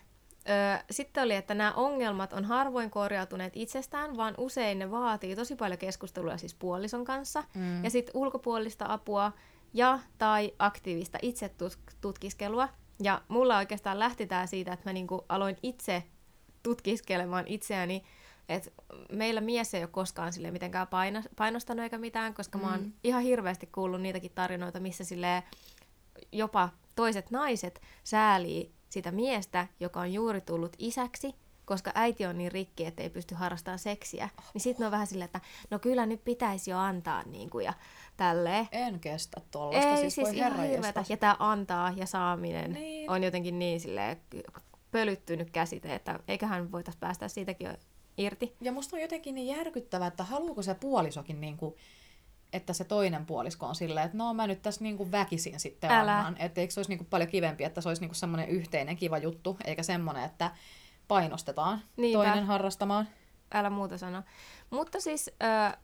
Öö, 0.50 0.78
sitten 0.92 1.24
oli, 1.24 1.36
että 1.36 1.54
nämä 1.54 1.72
ongelmat 1.72 2.34
on 2.34 2.46
harvoin 2.46 2.90
korjautuneet 2.90 3.54
itsestään, 3.56 4.18
vaan 4.18 4.36
usein 4.38 4.80
ne 4.80 4.92
vaatii 4.92 5.36
tosi 5.36 5.56
paljon 5.56 5.78
keskustelua 5.78 6.38
siis 6.38 6.54
puolison 6.56 7.06
kanssa. 7.06 7.44
Mm. 7.54 7.84
Ja 7.84 7.90
sitten 7.90 8.18
ulkopuolista 8.18 8.86
apua 8.90 9.32
ja 9.74 10.00
tai 10.18 10.54
aktiivista 10.60 11.18
itsetutkiskelua. 11.22 12.70
Ja 13.04 13.22
mulla 13.28 13.58
oikeastaan 13.58 14.00
lähti 14.00 14.28
tää 14.28 14.46
siitä, 14.46 14.74
että 14.74 14.90
mä 14.90 14.94
niinku 14.94 15.26
aloin 15.30 15.58
itse 15.64 16.04
tutkiskelemaan 16.66 17.48
itseäni, 17.48 18.04
että 18.50 18.72
meillä 19.12 19.42
mies 19.42 19.74
ei 19.74 19.82
ole 19.84 19.90
koskaan 19.92 20.34
sille 20.34 20.52
mitenkään 20.52 20.88
paino- 20.88 21.30
painostanut 21.36 21.84
eikä 21.84 21.98
mitään, 21.98 22.34
koska 22.34 22.58
mm. 22.58 22.64
mä 22.64 22.72
oon 22.72 22.94
ihan 23.04 23.24
hirveästi 23.24 23.70
kuullut 23.72 24.02
niitäkin 24.02 24.32
tarinoita, 24.36 24.80
missä 24.80 25.04
silleen 25.04 25.44
jopa 26.32 26.70
toiset 26.96 27.32
naiset 27.32 27.82
säälii 28.04 28.72
sitä 28.90 29.12
miestä, 29.12 29.68
joka 29.80 30.00
on 30.00 30.14
juuri 30.14 30.42
tullut 30.42 30.76
isäksi, 30.80 31.36
koska 31.66 31.92
äiti 31.96 32.26
on 32.26 32.38
niin 32.38 32.52
rikki, 32.52 32.86
että 32.86 33.04
ei 33.04 33.10
pysty 33.10 33.36
harrastamaan 33.36 33.80
seksiä. 33.80 34.30
Niin 34.54 34.62
sitten 34.62 34.86
on 34.86 34.92
vähän 34.92 35.08
silleen, 35.08 35.26
että 35.26 35.42
no 35.70 35.80
kyllä 35.80 36.06
nyt 36.06 36.24
pitäisi 36.24 36.72
jo 36.72 36.78
antaa 36.78 37.24
niin 37.24 37.50
kuin 37.50 37.66
ja 37.66 37.74
tälleen. 38.18 38.68
En 38.72 39.00
kestä 39.00 39.42
tollasta, 39.52 39.90
Ei, 39.90 39.98
siis, 39.98 40.16
siis 40.16 40.28
voi 40.28 40.38
ihan. 40.38 40.72
Ja 41.10 41.18
tämä 41.18 41.36
antaa 41.40 41.94
ja 41.96 42.06
saaminen 42.06 42.72
Niin. 42.74 43.10
on 43.10 43.24
jotenkin 43.24 43.60
niin 43.60 43.80
silleen 43.80 44.18
pölyttynyt 44.96 45.52
käsite, 45.52 45.96
että 45.96 46.20
eiköhän 46.28 46.72
voitaisiin 46.72 47.00
päästä 47.00 47.28
siitäkin 47.28 47.68
jo 47.68 47.74
irti. 48.18 48.56
Ja 48.62 48.72
musta 48.72 48.96
on 48.96 49.02
jotenkin 49.02 49.36
niin 49.36 49.58
järkyttävää, 49.58 50.08
että 50.08 50.24
haluuko 50.24 50.62
se 50.62 50.74
puolisokin 50.74 51.42
niinku, 51.42 51.78
että 52.54 52.74
se 52.74 52.84
toinen 52.84 53.26
puolisko 53.26 53.66
on 53.66 53.76
silleen, 53.76 54.06
että 54.06 54.18
no 54.18 54.34
mä 54.34 54.48
nyt 54.48 54.62
tässä 54.62 54.84
niinku 54.84 55.12
väkisin 55.12 55.60
sitten 55.60 55.92
Älä. 55.92 56.18
annan. 56.18 56.36
Että 56.40 56.62
eikö 56.62 56.74
se 56.74 56.80
olisi 56.80 56.92
niinku 56.92 57.06
paljon 57.10 57.30
kivempi, 57.30 57.64
että 57.64 57.82
se 57.82 57.90
olisi 57.90 58.02
niinku 58.02 58.16
semmoinen 58.16 58.50
yhteinen 58.50 58.96
kiva 58.96 59.18
juttu, 59.18 59.58
eikä 59.66 59.84
semmoinen, 59.84 60.24
että 60.24 60.52
painostetaan 61.08 61.82
Niinpä. 61.98 62.24
toinen 62.24 62.46
harrastamaan. 62.46 63.08
Älä 63.54 63.70
muuta 63.70 63.98
sano. 63.98 64.24
Mutta 64.70 65.00
siis 65.00 65.32
äh, 65.44 65.78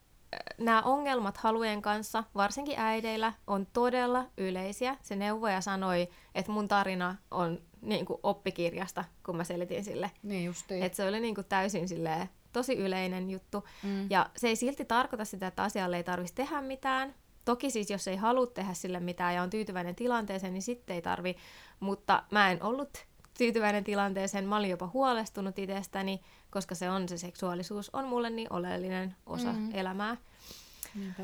nämä 0.57 0.81
ongelmat 0.81 1.37
halujen 1.37 1.81
kanssa, 1.81 2.23
varsinkin 2.35 2.79
äideillä, 2.79 3.33
on 3.47 3.67
todella 3.73 4.25
yleisiä. 4.37 4.97
Se 5.01 5.15
neuvoja 5.15 5.61
sanoi, 5.61 6.09
että 6.35 6.51
mun 6.51 6.67
tarina 6.67 7.15
on 7.31 7.61
niin 7.81 8.05
kuin 8.05 8.19
oppikirjasta, 8.23 9.05
kun 9.25 9.37
mä 9.37 9.43
selitin 9.43 9.83
sille. 9.83 10.11
Niin 10.23 10.45
justiin. 10.45 10.83
Että 10.83 10.95
se 10.95 11.07
oli 11.07 11.19
niin 11.19 11.35
kuin 11.35 11.45
täysin 11.49 11.87
silleen, 11.87 12.29
tosi 12.53 12.73
yleinen 12.73 13.29
juttu. 13.29 13.67
Mm. 13.83 14.07
Ja 14.09 14.29
se 14.37 14.47
ei 14.47 14.55
silti 14.55 14.85
tarkoita 14.85 15.25
sitä, 15.25 15.47
että 15.47 15.63
asialle 15.63 15.97
ei 15.97 16.03
tarvitsisi 16.03 16.35
tehdä 16.35 16.61
mitään. 16.61 17.15
Toki 17.45 17.71
siis, 17.71 17.89
jos 17.89 18.07
ei 18.07 18.15
halua 18.15 18.47
tehdä 18.47 18.73
sille 18.73 18.99
mitään 18.99 19.35
ja 19.35 19.43
on 19.43 19.49
tyytyväinen 19.49 19.95
tilanteeseen, 19.95 20.53
niin 20.53 20.61
sitten 20.61 20.95
ei 20.95 21.01
tarvi. 21.01 21.35
Mutta 21.79 22.23
mä 22.31 22.51
en 22.51 22.63
ollut 22.63 23.05
tyytyväinen 23.37 23.83
tilanteeseen. 23.83 24.45
Mä 24.47 24.57
olin 24.57 24.69
jopa 24.69 24.89
huolestunut 24.93 25.59
itsestäni, 25.59 26.21
koska 26.49 26.75
se 26.75 26.89
on 26.89 27.09
se 27.09 27.17
seksuaalisuus 27.17 27.89
on 27.93 28.05
mulle 28.07 28.29
niin 28.29 28.53
oleellinen 28.53 29.15
osa 29.25 29.53
Mhm. 29.53 29.69
elämää. 29.73 30.17
Niinpä. 30.95 31.23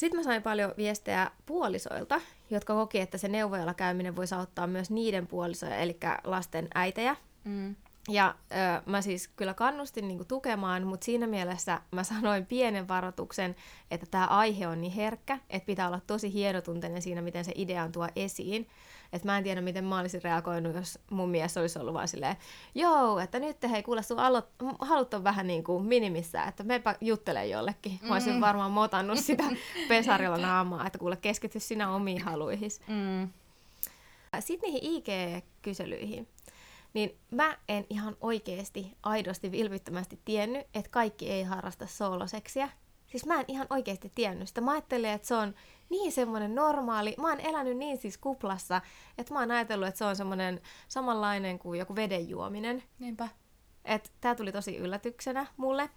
Sitten 0.00 0.20
mä 0.20 0.24
sain 0.24 0.42
paljon 0.42 0.74
viestejä 0.76 1.30
puolisoilta, 1.46 2.20
jotka 2.50 2.74
koki, 2.74 3.00
että 3.00 3.18
se 3.18 3.28
neuvojalla 3.28 3.74
käyminen 3.74 4.16
voisi 4.16 4.34
auttaa 4.34 4.66
myös 4.66 4.90
niiden 4.90 5.26
puolisoja, 5.26 5.76
eli 5.76 5.96
lasten 6.24 6.68
äitejä. 6.74 7.16
Mm. 7.44 7.76
Ja 8.08 8.34
ö, 8.52 8.82
mä 8.86 9.02
siis 9.02 9.28
kyllä 9.28 9.54
kannustin 9.54 10.08
niinku 10.08 10.24
tukemaan, 10.24 10.86
mutta 10.86 11.04
siinä 11.04 11.26
mielessä 11.26 11.80
mä 11.90 12.04
sanoin 12.04 12.46
pienen 12.46 12.88
varoituksen, 12.88 13.56
että 13.90 14.06
tämä 14.10 14.26
aihe 14.26 14.68
on 14.68 14.80
niin 14.80 14.92
herkkä, 14.92 15.38
että 15.50 15.66
pitää 15.66 15.86
olla 15.86 16.00
tosi 16.06 16.32
hienotunteinen 16.32 17.02
siinä, 17.02 17.22
miten 17.22 17.44
se 17.44 17.52
idea 17.54 17.84
on 17.84 17.92
tuo 17.92 18.08
esiin. 18.16 18.68
Että 19.12 19.28
mä 19.28 19.38
en 19.38 19.44
tiedä, 19.44 19.60
miten 19.60 19.84
mä 19.84 19.98
olisin 19.98 20.22
reagoinut, 20.22 20.74
jos 20.74 20.98
mun 21.10 21.28
mies 21.28 21.56
olisi 21.56 21.78
ollut 21.78 21.94
vaan 21.94 22.08
silleen, 22.08 22.36
joo, 22.74 23.18
että 23.18 23.38
nyt 23.38 23.56
hei, 23.70 23.82
kuule, 23.82 24.02
sun 24.02 24.16
alo- 24.18 24.74
halut 24.78 25.14
on 25.14 25.24
vähän 25.24 25.46
niin 25.46 25.64
kuin 25.64 25.84
minimissä, 25.84 26.44
että 26.44 26.62
mepä 26.64 26.94
juttele 27.00 27.46
jollekin. 27.46 27.98
Mä 28.02 28.12
olisin 28.12 28.34
Mm. 28.34 28.40
varmaan 28.40 28.70
motannut 28.70 29.18
sitä 29.18 29.44
pesarilla 29.88 30.36
naamaa, 30.38 30.86
että 30.86 30.98
kuule, 30.98 31.16
keskity 31.16 31.60
sinä 31.60 31.94
omiin 31.94 32.22
haluihis. 32.22 32.80
Mm. 32.88 33.28
Sitten 34.40 34.72
niihin 34.72 35.02
IG-kyselyihin. 35.02 36.28
Niin 36.94 37.16
mä 37.30 37.56
en 37.68 37.86
ihan 37.90 38.16
oikeasti, 38.20 38.96
aidosti, 39.02 39.50
vilpittömästi 39.52 40.18
tiennyt, 40.24 40.66
että 40.74 40.90
kaikki 40.90 41.30
ei 41.30 41.42
harrasta 41.42 41.86
sooloseksiä. 41.86 42.68
Siis 43.06 43.26
mä 43.26 43.40
en 43.40 43.44
ihan 43.48 43.66
oikeasti 43.70 44.12
tiennyt 44.14 44.48
sitä. 44.48 44.60
Mä 44.60 44.72
ajattelin, 44.72 45.10
että 45.10 45.28
se 45.28 45.34
on 45.34 45.54
niin 45.90 46.12
semmoinen 46.12 46.54
normaali. 46.54 47.14
Mä 47.18 47.28
oon 47.28 47.40
elänyt 47.40 47.76
niin 47.76 47.98
siis 47.98 48.18
kuplassa, 48.18 48.80
että 49.18 49.34
mä 49.34 49.40
oon 49.40 49.50
ajatellut, 49.50 49.88
että 49.88 49.98
se 49.98 50.04
on 50.04 50.16
semmoinen 50.16 50.60
samanlainen 50.88 51.58
kuin 51.58 51.78
joku 51.78 51.96
veden 51.96 52.28
juominen. 52.28 52.82
Niinpä. 52.98 53.28
Että 53.84 54.10
tää 54.20 54.34
tuli 54.34 54.52
tosi 54.52 54.76
yllätyksenä 54.76 55.46
mulle. 55.56 55.90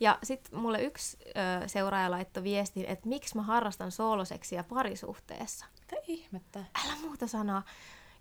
Ja 0.00 0.18
sitten 0.22 0.58
mulle 0.58 0.82
yksi 0.82 1.16
ö, 1.26 1.68
seuraaja 1.68 2.10
laittoi 2.10 2.42
viestin, 2.42 2.84
että 2.84 3.08
miksi 3.08 3.36
mä 3.36 3.42
harrastan 3.42 3.90
sooloseksiä 3.90 4.62
parisuhteessa 4.64 5.66
Mitä 5.80 5.96
ihmettä? 6.06 6.64
älä 6.84 6.96
muuta 7.00 7.26
sanoa. 7.26 7.62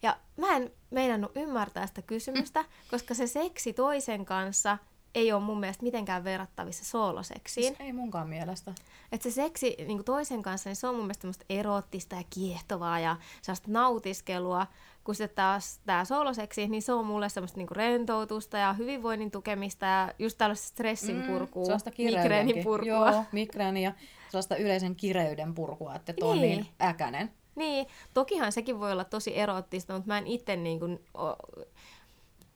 Ja 0.02 0.18
mä 0.38 0.48
en 0.56 0.72
meinannut 0.92 1.32
ymmärtää 1.36 1.88
sitä 1.88 2.02
kysymystä, 2.02 2.66
koska 2.92 3.14
se 3.14 3.28
seksi 3.28 3.74
toisen 3.74 4.26
kanssa 4.26 4.78
ei 5.15 5.32
ole 5.32 5.41
mun 5.43 5.60
mielestä 5.60 5.84
mitenkään 5.84 6.23
verrattavissa 6.23 6.86
sooloseksiin. 6.86 7.67
Siis 7.67 7.80
ei 7.80 7.93
munkaan 7.93 8.30
mielestä. 8.30 8.73
Että 9.12 9.30
se 9.30 9.34
seksi 9.34 9.75
niin 9.78 9.97
kuin 9.97 10.06
toisen 10.06 10.41
kanssa, 10.43 10.69
niin 10.69 10.75
se 10.75 10.88
on 10.88 10.95
mun 10.95 11.04
mielestä 11.04 11.28
eroottista 11.49 12.15
ja 12.15 12.23
kiehtovaa 12.30 12.99
ja 12.99 13.15
sellaista 13.41 13.71
nautiskelua, 13.71 14.67
kun 15.04 15.15
sitten 15.15 15.36
taas 15.36 15.80
tämä 15.86 16.06
sooloseksi, 16.06 16.67
niin 16.67 16.82
se 16.82 16.93
on 16.93 17.06
mulle 17.06 17.30
semmoista 17.30 17.58
niin 17.58 17.67
rentoutusta 17.71 18.58
ja 18.58 18.73
hyvinvoinnin 18.73 19.32
tukemista 19.32 19.86
ja 19.86 20.12
just 20.19 20.38
tällaista 20.38 20.67
stressin 20.67 21.21
purkua, 21.21 21.65
Mm, 21.97 22.04
migreenin 22.04 22.63
purkua. 22.63 23.12
Joo, 23.12 23.23
migreeni 23.32 23.84
ja 23.84 23.93
sellaista 24.30 24.56
yleisen 24.56 24.95
kireyden 24.95 25.56
purkua, 25.56 25.95
että 25.95 26.12
et 26.12 26.23
on 26.23 26.41
Niin. 26.41 26.60
niin 26.60 26.67
äkänen. 26.82 27.32
Niin, 27.56 27.88
tokihan 28.13 28.51
sekin 28.51 28.80
voi 28.80 28.91
olla 28.91 29.04
tosi 29.04 29.38
eroottista, 29.38 29.93
mutta 29.93 30.08
mä 30.08 30.17
en 30.17 30.28
itse 30.28 30.56
niin 30.56 30.80
kuin, 30.80 30.99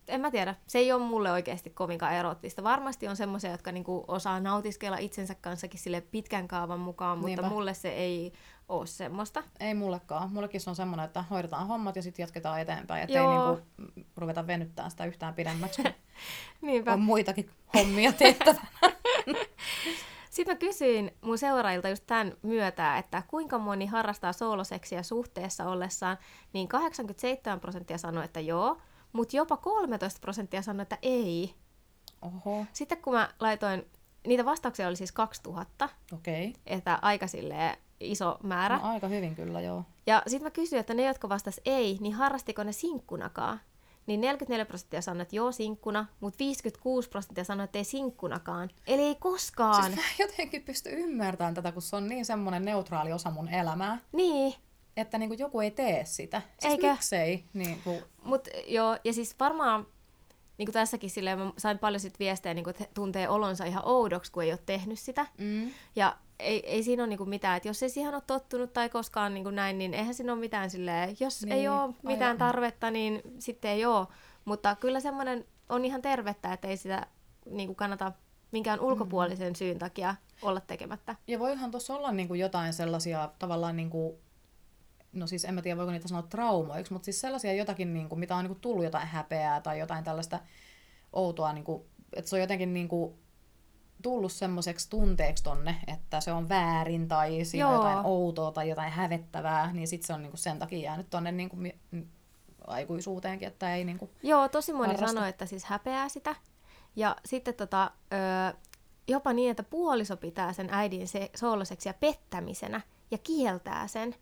en 0.09 0.21
mä 0.21 0.31
tiedä, 0.31 0.55
se 0.67 0.79
ei 0.79 0.91
ole 0.91 1.03
mulle 1.03 1.31
oikeasti 1.31 1.69
kovinkaan 1.69 2.13
eroottista. 2.13 2.63
Varmasti 2.63 3.07
on 3.07 3.15
semmoisia, 3.15 3.51
jotka 3.51 3.71
niinku 3.71 4.05
osaa 4.07 4.39
nautiskella 4.39 4.97
itsensä 4.97 5.35
kanssakin 5.35 5.79
sille 5.79 6.01
pitkän 6.01 6.47
kaavan 6.47 6.79
mukaan, 6.79 7.17
mutta 7.17 7.27
Niinpä. 7.27 7.49
mulle 7.49 7.73
se 7.73 7.89
ei 7.89 8.33
ole 8.69 8.87
semmoista. 8.87 9.43
Ei 9.59 9.73
mullekaan. 9.73 10.31
Mullekin 10.33 10.61
se 10.61 10.69
on 10.69 10.75
semmoinen, 10.75 11.05
että 11.05 11.23
hoidetaan 11.29 11.67
hommat 11.67 11.95
ja 11.95 12.01
sitten 12.01 12.23
jatketaan 12.23 12.61
eteenpäin. 12.61 13.03
Että 13.03 13.17
Joo. 13.17 13.31
ei 13.51 13.55
niinku 13.87 14.11
ruveta 14.17 14.47
venyttämään 14.47 14.91
sitä 14.91 15.05
yhtään 15.05 15.33
pidemmäksi, 15.33 15.83
Niinpä. 16.61 16.93
on 16.93 16.99
muitakin 17.01 17.49
hommia 17.73 18.11
tehtävänä. 18.13 18.67
Sitten 20.29 20.55
mä 20.55 20.59
kysyin 20.59 21.11
mun 21.21 21.37
seuraajilta 21.37 21.89
just 21.89 22.03
tämän 22.07 22.33
myötä, 22.41 22.97
että 22.97 23.23
kuinka 23.27 23.57
moni 23.57 23.85
harrastaa 23.85 24.33
sooloseksiä 24.33 25.03
suhteessa 25.03 25.65
ollessaan, 25.65 26.17
niin 26.53 26.67
87 26.67 27.59
prosenttia 27.59 27.97
sanoi, 27.97 28.25
että 28.25 28.39
joo, 28.39 28.77
mutta 29.13 29.37
jopa 29.37 29.57
13 29.57 30.19
prosenttia 30.21 30.61
sanoi, 30.61 30.81
että 30.81 30.97
ei. 31.01 31.55
Oho, 32.21 32.65
Sitten 32.73 32.97
kun 32.97 33.13
mä 33.13 33.29
laitoin, 33.39 33.85
niitä 34.27 34.45
vastauksia 34.45 34.87
oli 34.87 34.95
siis 34.95 35.11
2000, 35.11 35.89
okei. 36.13 36.49
Okay. 36.49 36.61
että 36.65 36.99
aika 37.01 37.27
silleen 37.27 37.77
iso 37.99 38.37
määrä. 38.43 38.77
No, 38.77 38.83
aika 38.83 39.07
hyvin 39.07 39.35
kyllä, 39.35 39.61
joo. 39.61 39.83
Ja 40.07 40.23
sitten 40.27 40.45
mä 40.45 40.51
kysyin, 40.51 40.79
että 40.79 40.93
ne, 40.93 41.03
jotka 41.03 41.29
vastas 41.29 41.61
ei, 41.65 41.97
niin 42.01 42.13
harrastiko 42.13 42.63
ne 42.63 42.71
sinkkunakaan? 42.71 43.59
Niin 44.05 44.21
44 44.21 44.65
prosenttia 44.65 45.01
sanoi, 45.01 45.21
että 45.21 45.35
joo 45.35 45.51
sinkkuna, 45.51 46.05
mutta 46.19 46.39
56 46.39 47.09
prosenttia 47.09 47.43
sanoi, 47.43 47.63
että 47.63 47.77
ei 47.77 47.83
sinkkunakaan. 47.83 48.69
Eli 48.87 49.01
ei 49.01 49.15
koskaan. 49.15 49.83
Siis 49.83 49.95
mä 49.95 50.01
en 50.01 50.27
jotenkin 50.27 50.63
pysty 50.63 50.89
ymmärtämään 50.89 51.53
tätä, 51.53 51.71
kun 51.71 51.81
se 51.81 51.95
on 51.95 52.07
niin 52.07 52.25
semmoinen 52.25 52.65
neutraali 52.65 53.13
osa 53.13 53.31
mun 53.31 53.49
elämää, 53.49 53.97
Niin, 54.11 54.53
että 54.99 55.17
niinku 55.17 55.35
joku 55.39 55.59
ei 55.59 55.71
tee 55.71 56.05
sitä. 56.05 56.41
Siis 56.59 56.73
Eikä. 56.73 56.91
miksei? 56.91 57.43
Niinku, 57.53 58.01
mutta 58.23 58.49
joo, 58.67 58.97
ja 59.03 59.13
siis 59.13 59.35
varmaan 59.39 59.87
niin 60.57 60.65
kuin 60.65 60.73
tässäkin 60.73 61.09
silleen, 61.09 61.39
mä 61.39 61.51
sain 61.57 61.79
paljon 61.79 61.99
sit 61.99 62.19
viestejä, 62.19 62.53
niin 62.53 62.63
kuin, 62.63 62.71
että 62.71 62.93
tuntee 62.93 63.29
olonsa 63.29 63.65
ihan 63.65 63.85
oudoksi, 63.85 64.31
kun 64.31 64.43
ei 64.43 64.51
ole 64.51 64.59
tehnyt 64.65 64.99
sitä. 64.99 65.25
mm, 65.37 65.71
Ja 65.95 66.17
ei, 66.39 66.65
ei 66.69 66.83
siinä 66.83 67.03
ole 67.03 67.07
niinku 67.09 67.25
mitään, 67.25 67.57
että 67.57 67.69
jos 67.69 67.83
ei 67.83 67.89
siihen 67.89 68.13
ole 68.13 68.21
tottunut 68.27 68.73
tai 68.73 68.89
koskaan 68.89 69.33
niinku 69.33 69.49
näin, 69.49 69.77
niin 69.77 69.93
eihän 69.93 70.13
siinä 70.13 70.31
ole 70.33 70.39
mitään 70.39 70.69
silleen, 70.69 71.15
jos 71.19 71.41
niin, 71.41 71.49
Niin, 71.49 71.59
ei 71.59 71.67
ole 71.67 71.93
mitään 72.03 72.21
aivan. 72.23 72.37
tarvetta, 72.37 72.91
niin 72.91 73.21
sitten 73.39 73.71
ei 73.71 73.85
ole. 73.85 74.07
Mutta 74.45 74.75
kyllä 74.75 74.99
semmoinen 74.99 75.45
on 75.69 75.85
ihan 75.85 76.01
tervettä, 76.01 76.53
että 76.53 76.67
ei 76.67 76.77
sitä 76.77 77.07
niinku 77.45 77.75
kannata 77.75 78.11
minkään 78.51 78.79
ulkopuolisen 78.79 79.55
syyn 79.55 79.79
takia 79.79 80.15
olla 80.41 80.59
tekemättä. 80.61 81.15
Ja 81.27 81.39
voihan 81.39 81.71
tuossa 81.71 81.95
olla 81.95 82.11
niinku 82.11 82.33
jotain 82.33 82.73
sellaisia 82.73 83.29
tavallaan, 83.39 83.75
niinku, 83.75 84.19
no 85.13 85.27
siis 85.27 85.45
en 85.45 85.53
mä 85.53 85.61
tiedä 85.61 85.77
voiko 85.77 85.91
niitä 85.91 86.07
sanoa 86.07 86.23
traumoiksi, 86.23 86.93
mutta 86.93 87.05
siis 87.05 87.21
sellaisia 87.21 87.53
jotakin, 87.53 87.93
niinku, 87.93 88.15
mitä 88.15 88.35
on 88.35 88.43
niinku 88.43 88.59
tullut 88.61 88.83
jotain 88.83 89.07
häpeää 89.07 89.61
tai 89.61 89.79
jotain 89.79 90.03
tällaista 90.03 90.39
outoa, 91.13 91.53
niinku, 91.53 91.85
että 92.15 92.29
se 92.29 92.35
on 92.35 92.39
jotenkin 92.41 92.73
niinku, 92.73 93.19
tullut 94.01 94.31
semmoiseksi 94.31 94.89
tunteeksi 94.89 95.43
tonne, 95.43 95.75
että 95.87 96.21
se 96.21 96.31
on 96.31 96.49
väärin 96.49 97.07
tai 97.07 97.45
siinä 97.45 97.67
on 97.67 97.73
Joo. 97.73 97.83
jotain 97.83 98.05
outoa 98.05 98.51
tai 98.51 98.69
jotain 98.69 98.91
hävettävää, 98.91 99.73
niin 99.73 99.87
sitten 99.87 100.07
se 100.07 100.13
on 100.13 100.21
niinku 100.21 100.37
sen 100.37 100.59
takia 100.59 100.79
jäänyt 100.79 101.09
tonne 101.09 101.31
mi- 101.31 101.79
m- 101.91 102.01
aikuisuuteenkin, 102.67 103.47
että 103.47 103.75
ei 103.75 103.85
niinku, 103.85 104.09
Joo, 104.23 104.49
tosi 104.49 104.73
moni 104.73 104.87
Harrasta. 104.87 105.13
sanoi, 105.13 105.29
että 105.29 105.45
siis 105.45 105.65
häpeää 105.65 106.09
sitä. 106.09 106.35
Ja 106.95 107.15
sitten 107.25 107.53
tota, 107.53 107.91
ö, 108.53 108.57
jopa 109.07 109.33
niin, 109.33 109.51
että 109.51 109.63
puoliso 109.63 110.17
pitää 110.17 110.53
sen 110.53 110.69
äidin 110.71 111.07
se 111.07 111.29
sooloseksiä 111.35 111.93
pettämisenä 111.93 112.81
ja 113.11 113.17
kieltää 113.17 113.87
sen. 113.87 114.15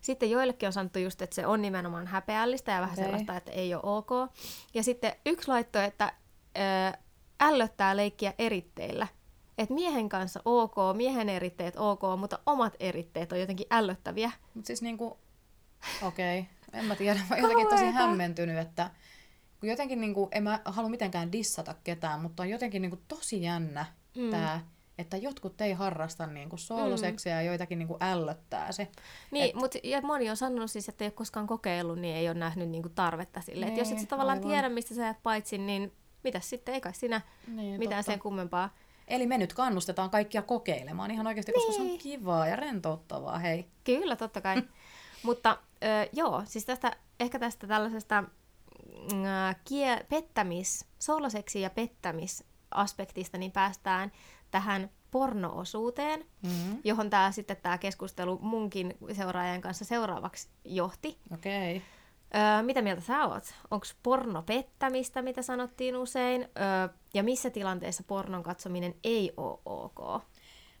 Sitten 0.00 0.30
joillekin 0.30 0.66
on 0.66 0.72
sanottu 0.72 0.98
just, 0.98 1.22
että 1.22 1.34
se 1.34 1.46
on 1.46 1.62
nimenomaan 1.62 2.06
häpeällistä 2.06 2.72
ja 2.72 2.80
vähän 2.80 2.92
Okei. 2.92 3.04
sellaista, 3.04 3.36
että 3.36 3.52
ei 3.52 3.74
ole 3.74 3.82
ok. 3.84 4.10
Ja 4.74 4.82
sitten 4.82 5.12
yksi 5.26 5.48
laitto, 5.48 5.80
että 5.80 6.12
ö, 6.56 6.98
ällöttää 7.40 7.96
leikkiä 7.96 8.34
eritteillä. 8.38 9.06
Että 9.58 9.74
miehen 9.74 10.08
kanssa 10.08 10.40
ok, 10.44 10.74
miehen 10.96 11.28
eritteet 11.28 11.74
ok, 11.76 12.00
mutta 12.18 12.38
omat 12.46 12.76
eritteet 12.80 13.32
on 13.32 13.40
jotenkin 13.40 13.66
ällöttäviä. 13.70 14.30
mutta 14.54 14.66
siis 14.66 14.82
niinku, 14.82 15.18
Okei, 16.02 16.38
okay. 16.38 16.80
en 16.80 16.84
mä 16.84 16.96
tiedä. 16.96 17.20
Mä 17.30 17.36
jotenkin 17.36 17.68
tosi 17.68 17.84
hämmentynyt, 17.84 18.58
että 18.58 18.90
kun 19.60 19.68
jotenkin, 19.68 20.00
niin 20.00 20.14
kuin, 20.14 20.28
en 20.32 20.42
mä 20.42 20.60
halua 20.64 20.90
mitenkään 20.90 21.32
dissata 21.32 21.74
ketään, 21.84 22.20
mutta 22.20 22.42
on 22.42 22.48
jotenkin 22.48 22.82
niin 22.82 22.90
kuin, 22.90 23.02
tosi 23.08 23.42
jännä 23.42 23.86
mm. 24.16 24.30
tämä, 24.30 24.60
että 24.98 25.16
jotkut 25.16 25.60
ei 25.60 25.72
harrasta 25.72 26.26
niin 26.26 26.48
kuin, 26.48 26.58
sooloseksiä 26.60 27.34
ja 27.34 27.42
joitakin 27.42 27.78
niin 27.78 27.88
kuin, 27.88 28.02
ällöttää 28.02 28.72
se. 28.72 28.88
Niin, 29.30 29.44
Et- 29.50 29.54
mut, 29.54 29.72
ja 29.82 30.00
moni 30.02 30.30
on 30.30 30.36
sanonut 30.36 30.70
siis, 30.70 30.88
että 30.88 31.04
ei 31.04 31.06
ole 31.06 31.12
koskaan 31.12 31.46
kokeillut, 31.46 31.98
niin 31.98 32.16
ei 32.16 32.28
ole 32.28 32.38
nähnyt 32.38 32.68
niinku 32.68 32.88
tarvetta 32.88 33.40
sille. 33.40 33.66
Et 33.66 33.76
jos 33.76 33.88
et 33.88 33.94
sä 33.94 33.94
Niin, 33.94 34.06
tavallaan 34.08 34.38
aivan. 34.38 34.50
tiedä, 34.50 34.68
mistä 34.68 34.94
sä 34.94 35.02
jäät 35.02 35.22
paitsi, 35.22 35.58
niin 35.58 35.92
mitäs 36.24 36.50
sitten, 36.50 36.74
ei 36.74 36.80
kai 36.80 36.94
sinä 36.94 37.20
Niin, 37.46 37.78
mitään 37.78 37.98
totta. 38.04 38.12
sen 38.12 38.18
kummempaa. 38.20 38.74
Eli 39.08 39.26
me 39.26 39.38
nyt 39.38 39.52
kannustetaan 39.52 40.10
kaikkia 40.10 40.42
kokeilemaan 40.42 41.10
ihan 41.10 41.26
oikeasti, 41.26 41.52
koska 41.52 41.72
se 41.72 41.80
on 41.80 41.86
Niin. 41.86 42.00
kivaa 42.00 42.46
ja 42.48 42.56
rentouttavaa, 42.56 43.38
hei. 43.38 43.66
Kyllä, 43.84 44.16
totta 44.16 44.40
kai. 44.40 44.62
Mutta 45.22 45.58
ö, 45.84 46.08
joo, 46.12 46.42
siis 46.44 46.64
tästä, 46.64 46.96
ehkä 47.20 47.38
tästä 47.38 47.66
tällaisesta 47.66 48.22
mm, 48.22 49.24
ä, 49.24 49.54
kie, 49.64 50.06
pettämis, 50.08 50.84
sooloseksi 50.98 51.60
ja 51.60 51.70
pettämisaspektista, 51.70 53.38
niin 53.38 53.52
päästään 53.52 54.12
tähän 54.50 54.90
pornoosuuteen, 55.10 56.24
Mm-hmm. 56.42 56.78
johon 56.84 57.10
tämä 57.10 57.32
sitten 57.32 57.56
tämä 57.62 57.78
keskustelu 57.78 58.38
munkin 58.42 58.94
seuraajan 59.12 59.60
kanssa 59.60 59.84
seuraavaksi 59.84 60.48
johti. 60.64 61.18
Okei. 61.32 61.76
Okay. 61.76 61.88
Öö, 62.34 62.62
mitä 62.62 62.82
mieltä 62.82 63.02
sä 63.02 63.26
oot? 63.26 63.44
Onko 63.70 63.86
porno 64.02 64.42
pettämistä, 64.42 65.22
mitä 65.22 65.42
sanottiin 65.42 65.96
usein? 65.96 66.42
Öö, 66.42 66.88
ja 67.14 67.22
missä 67.22 67.50
tilanteessa 67.50 68.02
pornon 68.06 68.42
katsominen 68.42 68.94
ei 69.04 69.32
ole 69.36 69.58
ok? 69.64 70.22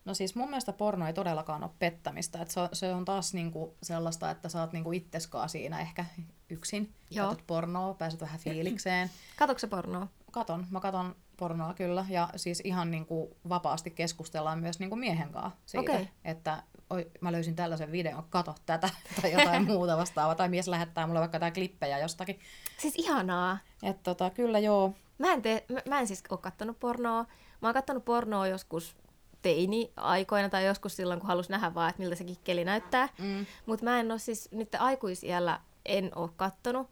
No 0.04 0.14
siis 0.14 0.34
mun 0.34 0.48
mielestä 0.48 0.72
porno 0.72 1.06
ei 1.06 1.12
todellakaan 1.12 1.62
ole 1.62 1.70
pettämistä. 1.78 2.42
Et 2.42 2.50
se, 2.50 2.60
on, 2.60 2.68
se 2.72 2.94
on 2.94 3.04
taas 3.04 3.34
niinku 3.34 3.76
sellaista, 3.82 4.30
että 4.30 4.48
sä 4.48 4.60
oot 4.60 4.72
niinku 4.72 4.92
itseskaan 4.92 5.48
siinä 5.48 5.80
ehkä 5.80 6.04
yksin. 6.50 6.94
Joo. 7.10 7.28
Katot 7.28 7.46
pornoa, 7.46 7.94
pääset 7.94 8.20
vähän 8.20 8.40
fiilikseen. 8.40 9.10
Katokse 9.36 9.66
pornoa? 9.66 10.08
Katon, 10.30 10.66
mä 10.70 10.80
katon 10.80 11.16
pornoa 11.38 11.74
kyllä. 11.74 12.06
Ja 12.08 12.28
siis 12.36 12.62
ihan 12.64 12.90
niinku 12.90 13.36
vapaasti 13.48 13.90
keskustellaan 13.90 14.58
myös 14.58 14.78
niinku 14.78 14.96
miehen 14.96 15.32
kanssa 15.32 15.58
siitä. 15.66 15.92
Okei. 15.92 16.08
Että 16.24 16.62
oi, 16.90 17.10
mä 17.20 17.32
löysin 17.32 17.56
tällaisen 17.56 17.92
videon, 17.92 18.24
kato 18.30 18.54
tätä 18.66 18.90
tai 19.22 19.32
jotain 19.32 19.66
muuta 19.72 19.96
vastaavaa. 19.96 20.34
Tai 20.34 20.48
mies 20.48 20.68
lähettää 20.68 21.06
mulle 21.06 21.20
vaikka 21.20 21.36
jotain 21.36 21.52
klippejä 21.52 21.98
jostakin. 21.98 22.40
Siis 22.78 22.94
ihanaa. 22.96 23.58
Että 23.82 24.02
tota, 24.02 24.30
kyllä 24.30 24.58
joo. 24.58 24.94
Mä 25.18 25.32
en, 25.32 25.42
tee, 25.42 25.64
mä, 25.68 25.80
mä 25.88 26.00
en 26.00 26.06
siis 26.06 26.22
ole 26.30 26.38
kattonut 26.38 26.80
pornoa. 26.80 27.24
Mä 27.62 27.68
oon 27.68 27.74
kattonut 27.74 28.04
pornoa 28.04 28.46
joskus 28.46 28.96
teini-aikoina 29.42 30.48
tai 30.48 30.66
joskus 30.66 30.96
silloin, 30.96 31.20
kun 31.20 31.28
halus 31.28 31.48
nähdä 31.48 31.74
vaan, 31.74 31.90
että 31.90 32.02
miltä 32.02 32.16
se 32.16 32.24
kikkeli 32.24 32.64
näyttää. 32.64 33.08
Mm. 33.18 33.46
Mutta 33.66 33.84
mä 33.84 34.00
en 34.00 34.10
ole 34.10 34.18
siis 34.18 34.48
nyt 34.52 34.74
aikuisiellä 34.74 35.60
en 35.86 36.10
ole 36.14 36.30
kattonut. 36.36 36.90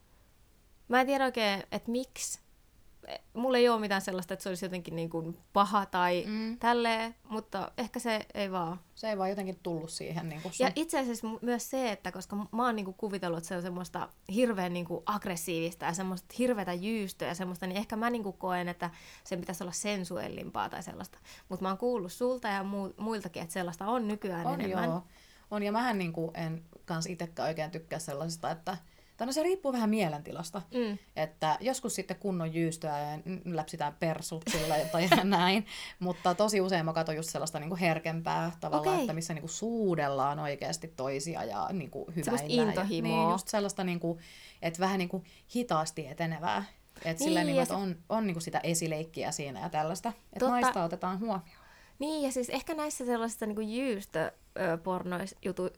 Mä 0.88 1.00
en 1.00 1.06
tiedä 1.06 1.24
oikein, 1.24 1.62
että 1.72 1.90
miksi. 1.90 2.45
Mulla 3.35 3.59
ei 3.59 3.69
ole 3.69 3.81
mitään 3.81 4.01
sellaista, 4.01 4.35
että 4.35 4.42
se 4.42 4.49
olisi 4.49 4.64
jotenkin 4.64 4.97
niin 4.97 5.11
kuin 5.11 5.38
paha 5.53 5.87
tai 5.87 6.25
mm. 6.27 6.59
Tälleen, 6.59 7.14
mutta 7.29 7.73
ehkä 7.79 7.99
se 7.99 8.27
ei 8.35 8.53
vaan. 8.53 8.81
Se 8.95 9.11
ei 9.11 9.19
vaan 9.19 9.31
jotenkin 9.31 9.59
tullut 9.62 9.90
siihen. 9.90 10.29
Niin 10.29 10.40
sun... 10.42 10.53
Ja 10.59 10.73
itse 10.77 11.01
asiassa 11.01 11.27
myös 11.42 11.71
se, 11.71 11.92
että 11.92 12.12
koska 12.12 12.37
mä 12.37 12.64
oon 12.64 12.77
niinku 12.77 12.92
kuvitellut, 12.92 13.38
että 13.38 13.49
se 13.49 13.57
on 13.57 13.62
semmoista 13.62 14.09
hirveän 14.35 14.73
niinku 14.73 15.03
aggressiivista 15.07 15.85
ja 15.85 15.95
semmoista 15.95 16.35
hirveätä 16.38 16.73
jyystöä 16.73 17.29
ja 17.29 17.35
semmoista, 17.35 17.66
niin 17.66 17.77
ehkä 17.77 17.97
mä 17.97 18.11
niinku 18.11 18.33
koen, 18.33 18.69
että 18.69 18.90
sen 19.25 19.40
pitäisi 19.40 19.64
olla 19.64 19.73
sensuellimpaa 19.73 20.69
tai 20.69 20.83
sellaista. 20.83 21.19
Mutta 21.49 21.62
mä 21.62 21.69
oon 21.69 21.79
kuullut 21.79 22.12
sulta 22.12 22.49
ja 22.49 22.62
mu- 22.62 22.95
muiltakin, 23.03 23.42
että 23.42 23.53
sellaista 23.53 23.87
on 23.87 24.09
nykyään 24.09 24.47
On 24.47 24.61
enemmän. 24.61 24.85
joo. 24.85 25.03
On, 25.51 25.62
ja 25.62 25.73
mähän 25.73 25.99
niin 25.99 26.12
kuin 26.12 26.31
en 26.35 26.64
kans 26.85 27.07
itsekään 27.07 27.49
oikein 27.49 27.71
tykkää 27.71 27.99
sellaisesta, 27.99 28.51
että 28.51 28.77
tai 29.16 29.26
no 29.26 29.33
se 29.33 29.42
riippuu 29.42 29.72
vähän 29.72 29.90
mielentilasta. 29.90 30.62
Mm. 30.74 30.98
Että 31.16 31.57
joskus 31.61 31.94
sitten 31.94 32.16
kunnon 32.16 32.55
jyystyä 32.55 32.98
ja 32.98 33.18
läpsitään 33.44 33.94
persut 34.00 34.42
sillä 34.52 34.74
tai 34.92 35.09
näin. 35.24 35.66
Mutta 35.98 36.35
tosi 36.35 36.61
usein 36.61 36.85
mä 36.85 36.92
katson 36.92 37.16
just 37.16 37.31
sellaista 37.31 37.61
niin 37.61 37.68
kuin 37.68 37.79
herkempää 37.81 38.52
tavallaan, 38.61 38.88
Okei. 38.94 39.00
että 39.05 39.12
missä 39.12 39.35
niin 39.35 39.42
kuin 39.42 39.50
suudellaan 39.50 40.38
oikeasti 40.38 40.88
toisia 40.96 41.44
ja 41.44 41.68
niin 41.72 41.90
kuin 41.90 42.16
hyväillään. 42.16 42.50
ja- 42.66 42.72
intohimoa. 42.72 43.16
Niin, 43.22 43.31
just 43.31 43.48
sellaista, 43.48 43.85
niin 43.85 44.00
kuin, 44.00 44.18
että 44.62 44.81
vähän 44.81 44.98
niin 44.98 45.09
kuin 45.09 45.24
hitaasti 45.57 46.07
etenevää. 46.07 46.64
Että 46.96 47.09
Niin, 47.09 47.18
sillä 47.18 47.44
niin, 47.44 47.57
ja 47.57 47.62
että 47.62 47.74
se- 47.74 47.81
on, 47.81 47.96
on 48.09 48.26
niin 48.26 48.35
kuin 48.35 48.42
sitä 48.42 48.61
esileikkiä 48.62 49.33
siinä 49.33 49.61
ja 49.61 49.68
tällaista. 49.68 50.09
Että 50.09 50.38
Totta. 50.38 50.61
naista 50.61 50.85
otetaan 50.85 51.20
huomioon. 51.20 51.66
Niin, 51.98 52.22
ja 52.22 52.33
siis 52.33 52.48
ehkä 52.50 52.74
näissä 52.74 53.07
sellaisissa 53.07 53.46
niin 53.46 53.90
jutu, 53.94 54.18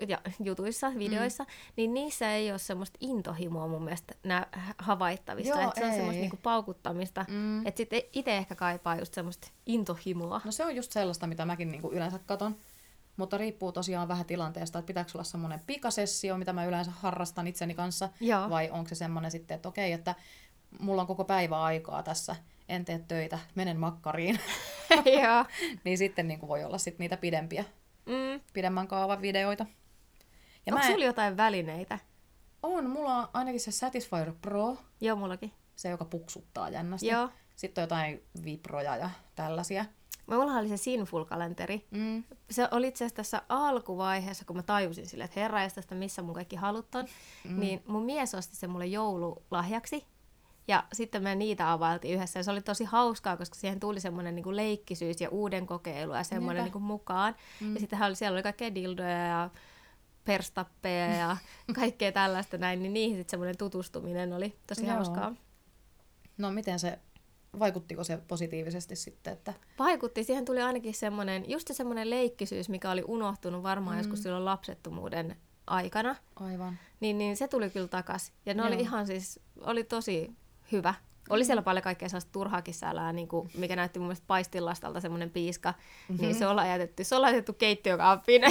ja, 0.09 0.19
jutuissa, 0.45 0.93
videoissa, 0.99 1.45
mm. 1.45 1.51
niin 1.77 1.95
niissä 1.95 2.35
ei 2.35 2.51
ole 2.51 2.59
semmoista 2.59 2.99
intohimoa 3.01 3.69
mun 3.69 3.85
mielestä 3.85 4.14
nä, 4.25 4.47
havaittavista. 4.79 5.61
Joo, 5.61 5.69
että 5.69 5.81
se 5.81 5.87
on 5.87 5.93
semmoista 5.93 6.21
niin 6.21 6.41
paukuttamista. 6.43 7.25
Mm. 7.29 7.67
Että 7.67 7.77
sitten 7.79 8.03
itse 8.12 8.37
ehkä 8.37 8.55
kaipaa 8.55 8.97
just 8.97 9.14
semmoista 9.14 9.49
intohimoa. 9.67 10.41
No 10.45 10.53
se 10.53 10.64
on 10.64 10.77
just 10.77 10.93
sellaista, 10.93 11.27
mitä 11.27 11.45
mäkin 11.45 11.71
niinku 11.71 11.93
yleensä 11.93 12.19
katon. 12.27 12.57
Mutta 13.17 13.38
riippuu 13.38 13.73
tosiaan 13.73 14.09
vähän 14.09 14.27
tilanteesta, 14.27 14.79
että 14.79 14.87
pitääkö 14.87 15.11
olla 15.14 15.25
semmoinen 15.25 15.61
pikasessio, 15.67 16.38
mitä 16.38 16.53
mä 16.53 16.64
yleensä 16.64 16.91
harrastan 16.91 17.47
itseni 17.47 17.75
kanssa, 17.75 18.09
Joo. 18.21 18.51
vai 18.51 18.71
onko 18.71 18.88
se 18.88 18.95
semmoinen 18.95 19.31
sitten, 19.31 19.55
että 19.55 19.69
okei, 19.69 19.93
että 19.93 20.14
mulla 20.81 21.03
on 21.03 21.09
koko 21.09 21.25
päivä 21.25 21.62
aikaa 21.62 22.03
tässä, 22.03 22.37
en 22.69 22.85
tee 22.85 23.05
töitä, 23.09 23.38
menen 23.55 23.81
makkariin, 23.81 24.41
niin 25.85 25.99
sitten 25.99 26.29
niinku 26.29 26.49
voi 26.49 26.64
olla 26.64 26.79
sit 26.79 26.99
niitä 26.99 27.17
pidempiä, 27.17 27.64
Mm. 28.09 28.40
pidemmän 28.53 28.88
kaavan 28.88 29.23
videoita. 29.23 29.66
Ja 30.66 30.75
Onko 30.75 30.79
mä 30.79 30.87
en, 30.87 30.92
sulla 30.92 31.05
jotain 31.05 31.37
välineitä? 31.37 31.99
on, 32.62 32.90
mulla 32.90 33.16
on 33.16 33.29
ainakin 33.33 33.61
se 33.61 33.73
Satisfyer 33.73 34.33
Pro, 34.42 34.77
Joo, 35.01 35.16
mullakin. 35.16 35.53
se 35.77 35.88
joka 35.88 36.05
puksuttaa 36.05 36.68
jännästi. 36.71 37.07
Joo. 37.07 37.29
Sitten 37.57 37.83
on 37.83 37.85
jotain 37.85 38.23
viproja 38.44 38.97
ja 38.97 39.11
tällaisia. 39.35 39.85
Mulla 40.27 40.53
oli 40.53 40.68
se 40.68 40.77
Sinful-kalenteri. 40.77 41.87
Mm. 41.90 42.25
Se 42.51 42.68
oli 42.71 42.88
itse 42.88 43.05
asiassa 43.05 43.16
tässä 43.16 43.42
alkuvaiheessa, 43.49 44.44
kun 44.44 44.57
mä 44.57 44.62
tajusin 44.62 45.07
sille, 45.07 45.25
että 45.25 45.40
herra 45.40 45.71
tästä 45.75 45.94
missä 45.94 46.23
mun 46.23 46.35
kaikki 46.35 46.57
halut 46.57 46.94
on, 46.94 47.07
mm. 47.44 47.61
niin 47.61 47.83
mun 47.87 48.03
mies 48.03 48.35
osti 48.35 48.57
sen 48.57 48.71
mulle 48.71 48.87
joululahjaksi. 48.87 50.05
Ja 50.68 50.85
sitten 50.92 51.22
me 51.22 51.35
niitä 51.35 51.72
availtiin 51.72 52.14
yhdessä 52.14 52.38
ja 52.38 52.42
se 52.42 52.50
oli 52.50 52.61
tosi 52.61 52.85
hauskaa, 52.85 53.37
koska 53.37 53.54
siihen 53.54 53.81
tuli 53.81 54.00
semmoinen 54.00 54.35
niin 54.35 54.57
leikkisyys 54.57 55.20
ja 55.20 55.28
uuden 55.28 55.66
kokeilu 55.66 56.14
ja 56.14 56.24
semmoinen 56.24 56.64
niin 56.64 56.83
mukaan. 56.83 57.35
Mm. 57.61 57.74
Ja 57.74 57.81
sitten 57.81 58.02
oli, 58.02 58.16
siellä 58.16 58.37
oli 58.37 58.42
kaikkea 58.42 58.74
dildoja 58.74 59.26
ja 59.26 59.50
perstappeja 60.24 61.07
ja 61.07 61.37
kaikkea 61.81 62.12
tällaista 62.12 62.59
näin, 62.59 62.83
niin 62.83 62.92
niihin 62.92 63.16
sitten 63.16 63.31
semmoinen 63.31 63.57
tutustuminen 63.57 64.33
oli 64.33 64.57
tosi 64.66 64.87
Joo. 64.87 64.94
hauskaa. 64.94 65.35
No 66.38 66.50
miten 66.50 66.78
se, 66.78 66.98
vaikuttiko 67.59 68.04
se 68.04 68.18
positiivisesti 68.28 68.96
sitten, 68.96 69.33
että 69.33 69.54
Vaikutti, 69.78 70.24
siihen 70.24 70.44
tuli 70.44 70.62
ainakin 70.62 70.94
semmoinen, 70.94 71.50
just 71.50 71.68
se 71.68 71.74
semmoinen 71.74 72.11
leikkisyys, 72.11 72.68
mikä 72.68 72.90
oli 72.90 73.04
unohtunut 73.07 73.62
varmaan 73.62 73.96
mm. 73.96 73.98
joskus 73.98 74.22
silloin 74.22 74.44
lapsettomuuden 74.44 75.37
aikana, 75.66 76.16
aivan? 76.37 76.78
niin, 77.00 77.18
niin 77.18 77.37
se 77.37 77.48
tuli 77.48 77.70
kyllä 77.70 77.88
takas. 77.88 78.33
Ja 78.46 78.54
ne 78.54 78.62
oli 78.62 78.74
Joo. 78.74 78.81
ihan 78.81 79.07
siis, 79.07 79.40
oli 79.61 79.85
tosi 79.85 80.37
hyvä. 80.72 80.94
Oli 81.31 81.44
siellä 81.44 81.62
paljon 81.62 81.83
kaikkea 81.83 82.09
sellaista 82.09 82.33
turhaakin 82.33 82.74
sälää, 82.74 83.12
niin 83.12 83.28
kuin, 83.28 83.50
mikä 83.57 83.76
näytti 83.76 83.98
mun 83.98 84.07
mielestä 84.07 84.26
paistilastalta 84.26 85.00
semmoinen 85.00 85.31
piiska, 85.31 85.74
mm-hmm. 86.09 86.22
niin 86.22 86.35
se 86.35 86.46
ollaan 86.46 86.68
jätetty, 86.68 87.04
se 87.04 87.16
ollaan 87.16 87.33
jätetty 87.33 87.52
keittiökaappiin. 87.52 88.42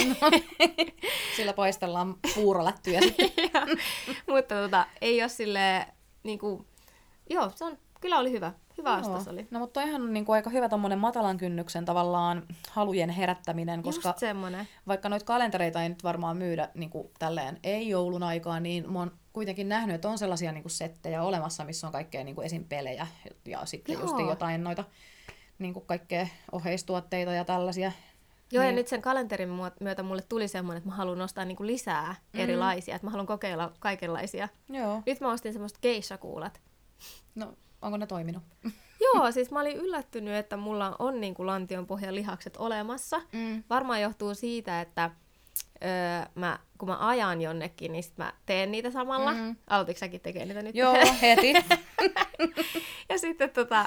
Sillä 1.36 1.52
paistellaan 1.52 2.16
puurolättyjä 2.34 3.00
sitten. 3.00 3.50
Mutta 4.30 4.54
tota, 4.54 4.86
ei 5.00 5.22
ole 5.22 5.28
silleen, 5.28 5.86
niin 6.22 6.38
kuin, 6.38 6.66
joo, 7.30 7.50
se 7.54 7.64
on, 7.64 7.78
kyllä 8.00 8.18
oli 8.18 8.32
hyvä. 8.32 8.52
Hyvä 8.78 8.96
ostos 8.96 9.28
oli. 9.28 9.46
No 9.50 9.58
mutta 9.58 9.80
toihan 9.80 10.02
on 10.02 10.12
niinku 10.12 10.32
aika 10.32 10.50
hyvä 10.50 10.68
tommonen 10.68 10.98
matalan 10.98 11.36
kynnyksen 11.36 11.84
tavallaan 11.84 12.42
halujen 12.70 13.10
herättäminen, 13.10 13.82
koska 13.82 14.14
vaikka 14.86 15.08
noita 15.08 15.24
kalentereita 15.24 15.82
ei 15.82 15.88
nyt 15.88 16.04
varmaan 16.04 16.36
myydä 16.36 16.68
niinku 16.74 17.10
tälleen 17.18 17.58
ei 17.62 17.88
joulun 17.88 18.22
aikaan, 18.22 18.62
niin 18.62 18.92
mä 18.92 18.98
oon 18.98 19.10
kuitenkin 19.38 19.68
nähnyt, 19.68 19.94
että 19.94 20.08
on 20.08 20.18
sellaisia 20.18 20.52
niinku 20.52 20.68
settejä 20.68 21.22
olemassa, 21.22 21.64
missä 21.64 21.86
on 21.86 21.92
kaikkea 21.92 22.24
niinku 22.24 22.40
esim. 22.40 22.64
pelejä 22.64 23.06
ja 23.44 23.66
sitten 23.66 23.92
Joo. 23.92 24.02
just 24.02 24.18
jotain 24.18 24.64
noita 24.64 24.84
niinku 25.58 25.80
kaikkea 25.80 26.26
oheistuotteita 26.52 27.32
ja 27.32 27.44
tällaisia. 27.44 27.92
Joo, 28.52 28.64
ja 28.64 28.70
Niin. 28.70 28.76
nyt 28.76 28.88
sen 28.88 29.02
kalenterin 29.02 29.48
myötä 29.80 30.02
mulle 30.02 30.22
tuli 30.28 30.48
semmoinen, 30.48 30.78
että 30.78 30.88
mä 30.88 30.96
haluan 30.96 31.20
ostaa 31.20 31.44
niinku 31.44 31.66
lisää 31.66 32.14
mm. 32.32 32.40
erilaisia, 32.40 32.94
että 32.94 33.06
mä 33.06 33.10
haluan 33.10 33.26
kokeilla 33.26 33.72
kaikenlaisia. 33.78 34.48
Joo. 34.68 35.02
Nyt 35.06 35.20
mä 35.20 35.32
ostin 35.32 35.52
semmoista 35.52 35.78
geisha-kuulat. 35.82 36.60
No, 37.34 37.54
onko 37.82 37.96
ne 37.96 38.06
toiminut? 38.06 38.42
Joo, 39.14 39.32
siis 39.32 39.50
mä 39.50 39.60
olin 39.60 39.76
yllättynyt, 39.76 40.34
että 40.34 40.56
mulla 40.56 40.96
on 40.98 41.20
niinku 41.20 41.46
lantion 41.46 41.86
pohjan 41.86 42.14
lihakset 42.14 42.56
olemassa. 42.56 43.20
Mm. 43.32 43.62
Varmaan 43.70 44.02
johtuu 44.02 44.34
siitä, 44.34 44.80
että 44.80 45.10
öö, 45.84 46.26
mä, 46.34 46.58
kun 46.78 46.88
mä 46.88 47.06
ajan 47.08 47.40
jonnekin, 47.40 47.92
niin 47.92 48.02
sit 48.02 48.18
mä 48.18 48.32
teen 48.46 48.70
niitä 48.70 48.90
samalla. 48.90 49.32
Mm. 49.32 49.56
Aloititko 49.66 49.98
säkin 49.98 50.20
tekemään 50.20 50.48
niitä 50.48 50.62
nyt? 50.62 50.74
Joo, 50.74 50.94
heti. 51.22 51.52
ja 53.10 53.18
sitten 53.18 53.50
tota, 53.50 53.86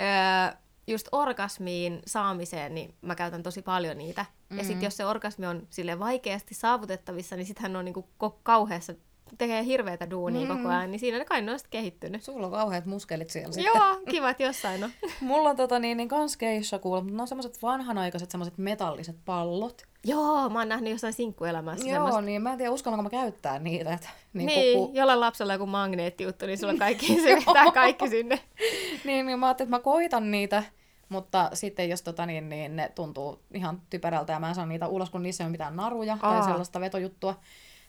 öö, 0.00 0.56
just 0.86 1.08
orgasmiin 1.12 2.02
saamiseen, 2.06 2.74
niin 2.74 2.94
mä 3.02 3.14
käytän 3.14 3.42
tosi 3.42 3.62
paljon 3.62 3.98
niitä. 3.98 4.26
Mm. 4.50 4.58
Ja 4.58 4.64
sitten 4.64 4.82
jos 4.86 4.96
se 4.96 5.06
orgasmi 5.06 5.46
on 5.46 5.66
sille 5.70 5.98
vaikeasti 5.98 6.54
saavutettavissa, 6.54 7.36
niin 7.36 7.46
sittenhän 7.46 7.76
on 7.76 7.84
niinku 7.84 8.08
kauheassa 8.42 8.94
tekee 9.38 9.64
hirveätä 9.64 10.10
duunia 10.10 10.48
Mm. 10.48 10.56
koko 10.56 10.68
ajan, 10.68 10.90
niin 10.90 11.00
siinä 11.00 11.18
ne 11.18 11.24
kai 11.24 11.42
ne 11.42 11.52
on 11.52 11.58
kehittynyt. 11.70 12.22
Sulla 12.22 12.46
on 12.46 12.52
kauheat 12.52 12.86
muskelit 12.86 13.30
siellä 13.30 13.52
sitten. 13.52 13.72
Joo, 13.74 14.00
kivat 14.10 14.40
jossain 14.40 14.84
on. 14.84 14.90
Mulla 15.20 15.50
on 15.50 15.56
tota 15.56 15.78
niin, 15.78 15.96
niin 15.96 16.08
kans 16.08 16.36
keissa 16.36 16.78
kuulla, 16.78 17.00
mutta 17.00 17.16
ne 17.16 17.22
on 17.22 17.28
semmoset 17.28 17.62
vanhanaikaiset 17.62 18.30
semmoset 18.30 18.58
metalliset 18.58 19.16
pallot. 19.24 19.82
Joo, 20.04 20.48
mä 20.48 20.58
oon 20.58 20.68
nähnyt 20.68 20.90
jossain 20.90 21.12
sinkkuelämässä 21.12 21.86
Joo, 21.86 21.94
semmoista. 21.94 22.20
niin 22.20 22.42
mä 22.42 22.52
en 22.52 22.58
tiedä 22.58 22.70
uskallanko 22.70 23.02
mä 23.02 23.10
käyttää 23.10 23.58
niitä. 23.58 23.94
Että, 23.94 24.08
niin, 24.32 24.46
Niin, 24.46 24.78
Kun, 24.78 24.86
kun, 24.86 24.96
jollain 24.96 25.20
lapsella 25.20 25.52
joku 25.52 25.66
magneettijuttu, 25.66 26.46
niin 26.46 26.58
sulla 26.58 26.74
kaikki, 26.78 27.06
se 27.22 27.36
vetää 27.46 27.72
kaikki 27.72 28.08
sinne. 28.08 28.40
niin, 29.04 29.26
niin 29.26 29.38
mä 29.38 29.46
ajattelin, 29.46 29.68
että 29.68 29.76
mä 29.76 29.82
koitan 29.82 30.30
niitä, 30.30 30.62
mutta 31.08 31.50
sitten 31.52 31.88
jos 31.90 32.02
tota, 32.02 32.26
niin, 32.26 32.48
niin 32.48 32.76
ne 32.76 32.92
tuntuu 32.94 33.42
ihan 33.54 33.82
typerältä 33.90 34.32
ja 34.32 34.40
mä 34.40 34.48
en 34.48 34.54
saa 34.54 34.66
niitä 34.66 34.88
ulos, 34.88 35.10
kun 35.10 35.22
niissä 35.22 35.44
ei 35.44 35.46
ole 35.46 35.52
mitään 35.52 35.76
naruja 35.76 36.18
Aa. 36.22 36.34
tai 36.34 36.48
sellaista 36.48 36.80
vetojuttua, 36.80 37.40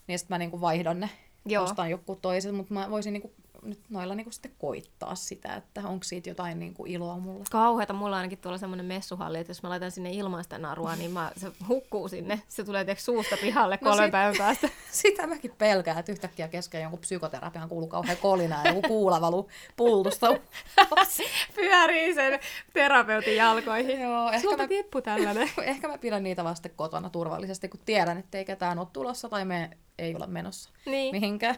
niin 0.08 0.19
sitten 0.19 0.36
mä 0.36 0.38
niin 0.38 0.52
kuin 0.52 0.62
vaihdan 0.62 0.99
ne, 0.99 1.10
Joo. 1.45 1.63
ostan 1.63 1.89
joku 1.89 2.15
toiset, 2.15 2.56
mutta 2.56 2.73
mä 2.73 2.89
voisin 2.89 3.13
niin 3.13 3.21
kuin, 3.21 3.34
nyt 3.65 3.80
noilla 3.89 4.15
niin 4.15 4.26
kuin 4.26 4.34
sitten 4.34 4.52
koittaa 4.58 5.15
sitä, 5.15 5.56
että 5.56 5.82
onko 5.88 6.04
siitä 6.04 6.30
jotain 6.30 6.60
niin 6.60 6.73
kuin 6.73 6.91
iloa 6.91 7.17
mulle. 7.17 7.43
Kauheeta, 7.52 7.93
mulla 7.93 8.15
on 8.15 8.17
ainakin 8.17 8.38
tuolla 8.38 8.58
semmoinen 8.58 8.86
messuhalli, 8.86 9.38
että 9.39 9.49
jos 9.52 9.63
mä 9.63 9.69
laitan 9.69 9.91
sinne 9.91 10.12
ilmaista 10.12 10.58
narua, 10.58 10.95
niin 10.95 11.12
mä, 11.12 11.32
se 11.38 11.47
hukkuu 11.67 12.08
sinne. 12.08 12.41
Se 12.47 12.63
tulee 12.63 12.86
tiedätkö, 12.86 13.04
suusta 13.04 13.38
pihalle 13.41 13.78
No 13.82 13.89
kolmen 13.89 14.06
sit- 14.06 14.12
päivän 14.12 14.36
päästä. 14.38 14.69
Sitä 14.91 15.28
mäkin 15.28 15.52
pelkään, 15.58 15.97
että 15.99 16.12
yhtäkkiä 16.12 16.47
kesken 16.47 16.82
jonkun 16.82 16.99
psykoterapian 16.99 17.69
kuuluu 17.69 17.88
kauhean 17.88 18.17
kolina 18.17 18.62
ja 18.63 18.69
joku 18.73 18.88
kuula 18.88 19.21
valuu 19.21 19.49
pultusta. 19.78 20.28
Pyörii 21.56 22.13
sen 22.13 22.39
terapeutin 22.73 23.36
jalkoihin. 23.36 24.02
Joo, 24.02 24.28
ehkä 24.30 24.41
Sulta 24.41 24.58
mä, 24.63 24.67
tippu 24.67 25.02
tällainen. 25.02 25.49
ehkä 25.63 25.88
mä 25.88 25.97
pidän 25.97 26.23
niitä 26.23 26.43
vasta 26.43 26.69
kotona 26.69 27.10
turvallisesti, 27.10 27.69
kun 27.69 27.80
tiedän, 27.86 28.17
että 28.17 28.38
ei 28.38 28.45
ketään 28.45 28.80
ole 28.80 28.88
tulossa 28.93 29.30
tai 29.30 29.45
me 29.45 29.69
ei 29.97 30.15
olla 30.15 30.28
menossa 30.28 30.69
Niin. 30.86 31.15
mihinkään. 31.15 31.56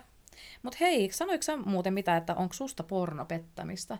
Mutta 0.63 0.77
hei, 0.81 1.11
sanoiko 1.11 1.41
sä 1.41 1.57
muuten 1.57 1.93
mitä, 1.93 2.17
että 2.17 2.35
onko 2.35 2.53
susta 2.53 2.83
pornopettämistä? 2.83 3.97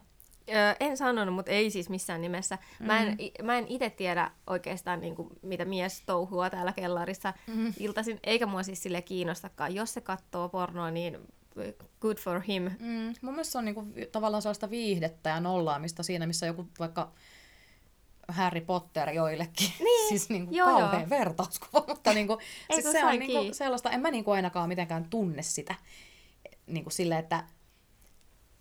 Öö, 0.50 0.76
en 0.80 0.98
sanonut, 0.98 1.36
mutta 1.36 1.52
ei 1.52 1.70
siis 1.72 1.90
missään 1.90 2.22
nimessä. 2.22 2.58
Mä 2.80 3.02
Mm. 3.02 3.08
en, 3.08 3.20
i- 3.22 3.34
mä 3.44 3.58
en 3.58 3.66
itse 3.68 3.90
tiedä 3.90 4.32
oikeastaan, 4.48 5.02
niin 5.02 5.16
kuin, 5.16 5.30
mitä 5.42 5.66
mies 5.66 6.04
touhua 6.06 6.50
täällä 6.50 6.72
kellarissa 6.74 7.34
Mm. 7.48 7.74
iltaisin, 7.80 8.20
eikä 8.24 8.46
mua 8.46 8.64
siis 8.64 8.84
sille 8.84 9.02
kiinnostakaan. 9.02 9.76
Jos 9.76 9.94
se 9.94 10.02
katsoo 10.02 10.50
pornoa, 10.50 10.92
niin 10.92 11.18
good 12.02 12.18
for 12.18 12.42
him. 12.42 12.64
Mm, 12.64 13.14
mun 13.22 13.34
mielestä 13.34 13.52
se 13.52 13.58
on 13.58 13.66
niinku 13.66 13.96
vi- 13.96 14.06
tavallaan 14.06 14.42
sellaista 14.42 14.70
viihdettä 14.70 15.30
ja 15.30 15.40
nollaamista 15.40 16.04
siinä, 16.04 16.28
missä 16.28 16.46
joku 16.46 16.68
vaikka 16.80 17.12
Harry 18.28 18.62
Potter 18.62 19.10
joillekin. 19.10 19.70
Niin, 19.84 20.10
siis 20.10 20.30
niinku 20.30 20.56
joo, 20.56 20.68
kauhean 20.68 21.02
joo. 21.02 21.10
vertauskuva, 21.10 21.84
mutta 21.88 22.14
niinku, 22.14 22.34
Ei, 22.70 22.76
siis 22.82 22.84
se 22.92 22.98
on 23.00 23.06
sai 23.06 23.18
niinku 23.18 23.40
kiinni. 23.40 23.54
sellaista, 23.54 23.90
en 23.90 24.00
mä 24.02 24.12
niinku 24.12 24.32
ainakaan 24.32 24.70
mitenkään 24.70 25.06
tunne 25.10 25.42
sitä 25.42 25.76
niinku 26.68 26.90
silleen, 26.90 27.20
että 27.20 27.44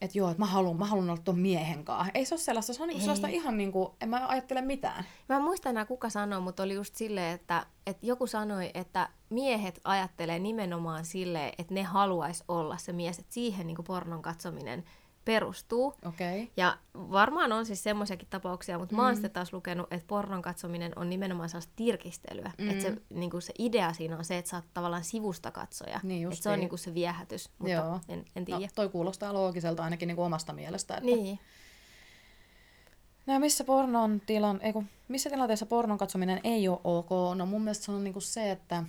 et 0.01 0.15
joo, 0.15 0.31
että 0.31 0.41
mä 0.43 0.47
haluan, 0.47 0.77
mä 0.77 0.85
haluan 0.85 1.11
olla 1.11 1.23
tuon 1.25 1.39
miehen 1.39 1.85
kanssa. 1.85 2.11
Ei 2.15 2.25
se 2.25 2.35
ole 2.35 2.41
sellaista, 2.41 2.73
se 2.73 2.83
on 2.83 2.89
niinku 2.89 3.01
sellaista 3.01 3.29
ihan 3.29 3.57
niinku, 3.57 3.97
en 4.01 4.09
mä 4.09 4.27
ajattele 4.29 4.61
mitään. 4.63 5.05
Mä 5.29 5.37
en 5.37 5.43
muista 5.43 5.71
enää 5.71 5.85
kuka 5.85 6.11
sanoi, 6.11 6.41
mutta 6.41 6.63
oli 6.63 6.75
just 6.75 6.95
silleen, 6.95 7.35
että, 7.35 7.67
että 7.87 8.07
joku 8.07 8.27
sanoi, 8.27 8.71
että 8.75 9.09
miehet 9.31 9.81
ajattelee 9.85 10.39
nimenomaan 10.39 11.05
silleen, 11.05 11.53
että 11.59 11.75
ne 11.75 11.83
haluaisi 11.83 12.45
olla 12.49 12.77
se 12.77 12.93
mies, 12.93 13.19
että 13.19 13.35
siihen 13.35 13.67
niin 13.67 13.77
pornon 13.87 14.23
katsominen 14.23 14.85
perustuu. 15.25 15.95
Okay. 16.05 16.47
Ja 16.57 16.79
varmaan 16.95 17.53
on 17.53 17.67
siis 17.67 17.83
semmoisiakin 17.83 18.29
tapauksia, 18.31 18.79
mutta 18.79 18.95
mm. 18.95 18.97
mä 18.97 19.07
oon 19.07 19.15
sitten 19.15 19.31
taas 19.31 19.53
lukenut, 19.53 19.93
että 19.93 20.07
pornon 20.07 20.43
katsominen 20.43 20.93
on 20.97 21.11
nimenomaan 21.11 21.49
sellaista 21.49 21.73
tirkistelyä. 21.77 22.53
Mm. 22.59 22.71
Että 22.71 22.83
se, 22.83 22.97
niin 23.11 23.31
se 23.39 23.53
idea 23.59 23.93
siinä 23.93 24.19
on 24.19 24.25
se, 24.25 24.39
että 24.39 24.49
sä 24.51 24.57
oot 24.57 24.65
tavallaan 24.75 25.05
sivusta 25.05 25.51
katsoja. 25.51 26.01
Niin 26.03 26.33
että 26.33 26.43
se 26.43 26.51
on 26.51 26.61
niin 26.61 26.79
se 26.79 26.95
viehätys, 26.95 27.51
mutta 27.59 27.73
Joo. 27.73 28.01
en, 28.09 28.25
en 28.37 28.45
No, 28.49 28.59
tiedä. 28.59 28.73
toi 28.75 28.89
kuulostaa 28.89 29.33
loogiselta 29.33 29.85
ainakin 29.85 30.07
niinku 30.07 30.23
omasta 30.23 30.53
mielestä. 30.53 30.95
Että... 30.95 31.07
niin. 31.07 31.39
No 33.27 33.39
missä 33.39 33.65
pornon 33.65 34.23
tilan, 34.27 34.61
ei 34.63 34.73
kun, 34.73 34.87
missä 35.09 35.31
tilanteessa 35.31 35.67
pornon 35.67 35.99
katsominen 35.99 36.41
ei 36.45 36.69
ole 36.69 36.81
ok? 36.85 37.11
No 37.35 37.47
mun 37.47 37.63
mielestä 37.63 37.85
se 37.85 37.93
on 37.93 38.05
niinku 38.05 38.21
se, 38.21 38.51
että 38.51 38.85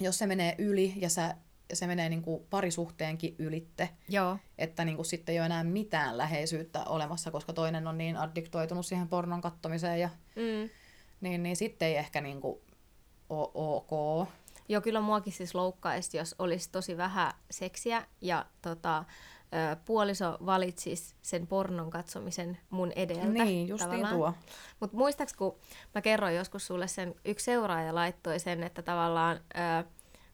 jos 0.00 0.18
se 0.18 0.26
menee 0.26 0.54
yli 0.58 0.92
ja, 0.96 1.08
sä, 1.08 1.34
se 1.72 1.86
menee 1.86 2.08
niinku 2.08 2.46
parisuhteenkin 2.50 3.36
ylitte, 3.38 3.88
Joo. 4.08 4.38
että 4.58 4.84
niinku 4.84 5.04
sitten 5.04 5.32
ei 5.32 5.38
ole 5.38 5.46
enää 5.46 5.64
mitään 5.64 6.18
läheisyyttä 6.18 6.84
olemassa, 6.84 7.30
koska 7.30 7.52
toinen 7.52 7.86
on 7.86 7.98
niin 7.98 8.16
addiktoitunut 8.16 8.86
siihen 8.86 9.08
pornon 9.08 9.40
kattomiseen, 9.40 10.00
ja, 10.00 10.08
Mm. 10.36 10.70
niin, 11.20 11.42
niin 11.42 11.56
sitten 11.56 11.88
ei 11.88 11.96
ehkä 11.96 12.20
niinku 12.20 12.62
ole 13.30 13.50
ok. 13.54 14.28
Joo, 14.68 14.80
kyllä 14.80 15.00
muakin 15.00 15.32
siis 15.32 15.54
loukkaisi, 15.54 16.16
jos 16.16 16.34
olisi 16.38 16.70
tosi 16.72 16.96
vähän 16.96 17.32
seksiä 17.50 18.06
ja 18.20 18.46
tota, 18.62 19.04
puoliso 19.84 20.38
valitsisi 20.46 21.14
sen 21.22 21.46
pornon 21.46 21.90
katsomisen 21.90 22.58
mun 22.70 22.92
edeltä. 22.96 23.26
Niin, 23.26 23.68
justiin 23.68 23.90
tavallaan. 23.90 24.14
tuo. 24.14 24.34
Mutta 24.80 24.96
muistaaks, 24.96 25.32
kun 25.32 25.56
mä 25.94 26.00
kerroin 26.00 26.36
joskus 26.36 26.66
sulle 26.66 26.88
sen, 26.88 27.14
yksi 27.24 27.44
seuraaja 27.44 27.94
laittoi 27.94 28.38
sen, 28.38 28.62
että 28.62 28.82
tavallaan 28.82 29.36
ö, 29.36 29.84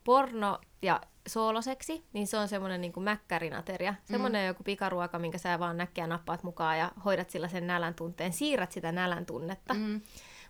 porno 0.05 0.59
ja 0.83 1.01
sooloseksi, 1.29 2.05
niin 2.13 2.27
se 2.27 2.39
on 2.39 2.49
semmoinen 2.49 2.81
niin 2.81 2.93
kuin 2.93 3.05
mäkkärinateria. 3.05 3.95
Semmoinen 4.05 4.47
joku 4.47 4.63
pikaruoka, 4.63 5.19
minkä 5.19 5.39
sä 5.39 5.59
vaan 5.59 5.77
näkkiä 5.77 6.07
nappaat 6.07 6.43
mukaan 6.43 6.79
ja 6.79 6.93
hoidat 7.05 7.31
sillä 7.31 7.49
sen 7.49 7.67
nälän 7.67 7.95
tunteen, 7.95 8.33
siirrät 8.33 8.73
sitä 8.73 8.93
nälän 8.93 9.27
tunnetta. 9.27 9.75
Mm. 9.75 10.01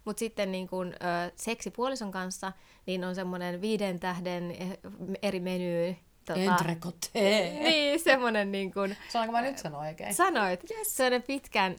Mutta 0.05 0.21
sitten 0.21 0.53
niin 0.53 0.69
kun, 0.69 0.93
ö, 0.95 1.33
seksi 1.37 1.71
puolison 1.71 2.11
kanssa, 2.11 2.53
niin 2.87 3.05
on 3.05 3.15
semmoinen 3.15 3.61
viiden 3.61 4.01
tähden 4.01 4.51
eh, 4.51 4.79
eri 5.23 5.41
meny. 5.41 5.97
Tota, 6.25 6.41
Entrecote. 6.41 7.09
niin, 7.15 8.01
semmoinen 8.01 8.53
niin 8.53 8.73
kuin, 8.73 8.97
Saanko 9.09 9.33
mä 9.33 9.43
nyt 9.43 9.59
sanoa 9.59 9.81
oikein? 9.81 10.15
sanoit, 10.15 10.71
yes. 10.71 10.97
semmoinen 10.97 11.23
pitkän 11.23 11.77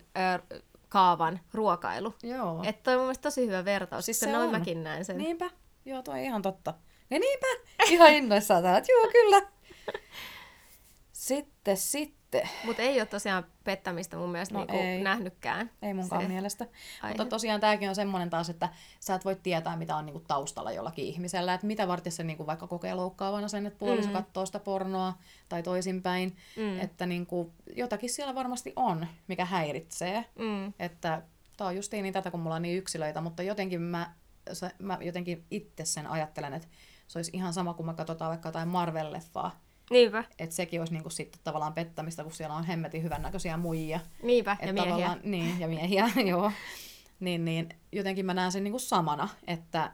ö, 0.51 0.57
kaavan 0.89 1.39
ruokailu. 1.53 2.13
Joo. 2.23 2.63
Että 2.65 2.83
toi 2.83 2.93
on 2.93 2.99
mun 2.99 3.05
mielestä 3.05 3.21
tosi 3.21 3.47
hyvä 3.47 3.65
vertaus, 3.65 4.05
siis 4.05 4.19
se 4.19 4.31
noin 4.31 4.45
on. 4.45 4.51
mäkin 4.51 4.83
näen 4.83 5.05
sen. 5.05 5.17
Niinpä. 5.17 5.49
Joo, 5.85 6.01
toi 6.01 6.13
on 6.13 6.19
ihan 6.25 6.41
totta. 6.41 6.73
Ja 7.13 7.19
niinpä. 7.19 7.47
Ihan 7.89 8.13
innoissaan 8.13 8.63
täällä. 8.63 8.78
että 8.78 8.91
Joo, 8.91 9.08
kyllä. 9.12 9.41
Sitten, 11.12 11.78
sitten. 11.78 12.49
Mutta 12.65 12.82
ei 12.82 12.99
ole 12.99 13.06
tosiaan 13.06 13.45
pettämistä 13.63 14.17
mun 14.17 14.30
mielestä 14.30 14.54
No 14.54 14.60
niinku 14.60 14.78
ei. 14.78 15.02
nähnytkään. 15.02 15.71
Ei 15.82 15.93
munkaan 15.93 16.21
se 16.21 16.28
mielestä. 16.28 16.67
aihe. 17.04 17.13
Mutta 17.17 17.26
tosiaan 17.30 17.60
tämäkin 17.62 17.89
on 17.89 17.95
semmoinen 17.95 18.30
taas, 18.30 18.49
että 18.49 18.69
sä 18.99 19.15
et 19.15 19.26
voi 19.26 19.36
tietää, 19.43 19.78
mitä 19.78 19.95
on 19.95 20.06
niinku 20.06 20.19
taustalla 20.28 20.71
jollakin 20.71 21.06
ihmisellä. 21.06 21.54
Että 21.54 21.67
mitä 21.67 21.88
varten 21.88 22.12
se 22.12 22.23
niinku 22.23 22.45
vaikka 22.47 22.67
kokee 22.67 22.93
loukkaavana 22.95 23.47
sen, 23.47 23.65
että 23.65 23.80
puoliso 23.80 24.08
Mm. 24.08 24.13
katsoo 24.13 24.45
sitä 24.45 24.60
pornoa 24.60 25.13
tai 25.49 25.63
toisinpäin. 25.63 26.36
Mm. 26.58 26.80
Että 26.80 27.06
niinku, 27.06 27.54
jotakin 27.76 28.10
siellä 28.10 28.36
varmasti 28.36 28.73
on, 28.76 29.08
mikä 29.28 29.45
häiritsee. 29.45 30.26
Mm. 30.39 30.73
Että 30.80 31.21
tää 31.58 31.67
on 31.67 31.76
justiin 31.76 32.04
niin 32.04 32.13
tätä, 32.13 32.32
kun 32.32 32.39
mulla 32.39 32.56
on 32.56 32.62
niin 32.62 32.78
yksilöitä, 32.78 33.21
mutta 33.21 33.43
jotenkin 33.43 33.82
mä, 33.82 34.13
se, 34.54 34.71
mä 34.80 34.97
jotenkin 35.02 35.45
itse 35.52 35.86
sen 35.86 36.08
ajattelen, 36.08 36.54
että 36.54 36.67
se 37.07 37.19
olisi 37.19 37.31
ihan 37.33 37.53
sama, 37.53 37.73
kun 37.73 37.85
me 37.85 37.93
katsotaan 37.93 38.29
vaikka 38.29 38.49
jotain 38.49 38.69
Marvel-leffaa. 38.69 39.51
Niinpä, 39.89 40.23
Että 40.39 40.55
sekin 40.55 40.81
olisi 40.81 40.93
niinku 40.93 41.09
sitten 41.09 41.41
tavallaan 41.43 41.73
pettämistä, 41.73 42.23
kun 42.23 42.31
siellä 42.31 42.55
on 42.55 42.63
hemmetin 42.63 43.03
hyvännäköisiä 43.03 43.57
muijia. 43.57 43.99
niinpä, 44.23 44.57
Et 44.59 44.67
ja 44.67 44.73
miehiä. 44.73 45.17
Niin, 45.23 45.59
ja 45.59 45.67
miehiä, 45.67 46.09
joo. 46.31 46.51
Niin, 47.19 47.45
niin 47.45 47.69
jotenkin 47.91 48.25
mä 48.25 48.33
näen 48.33 48.51
sen 48.51 48.63
niinku 48.63 48.79
samana, 48.79 49.29
että 49.47 49.91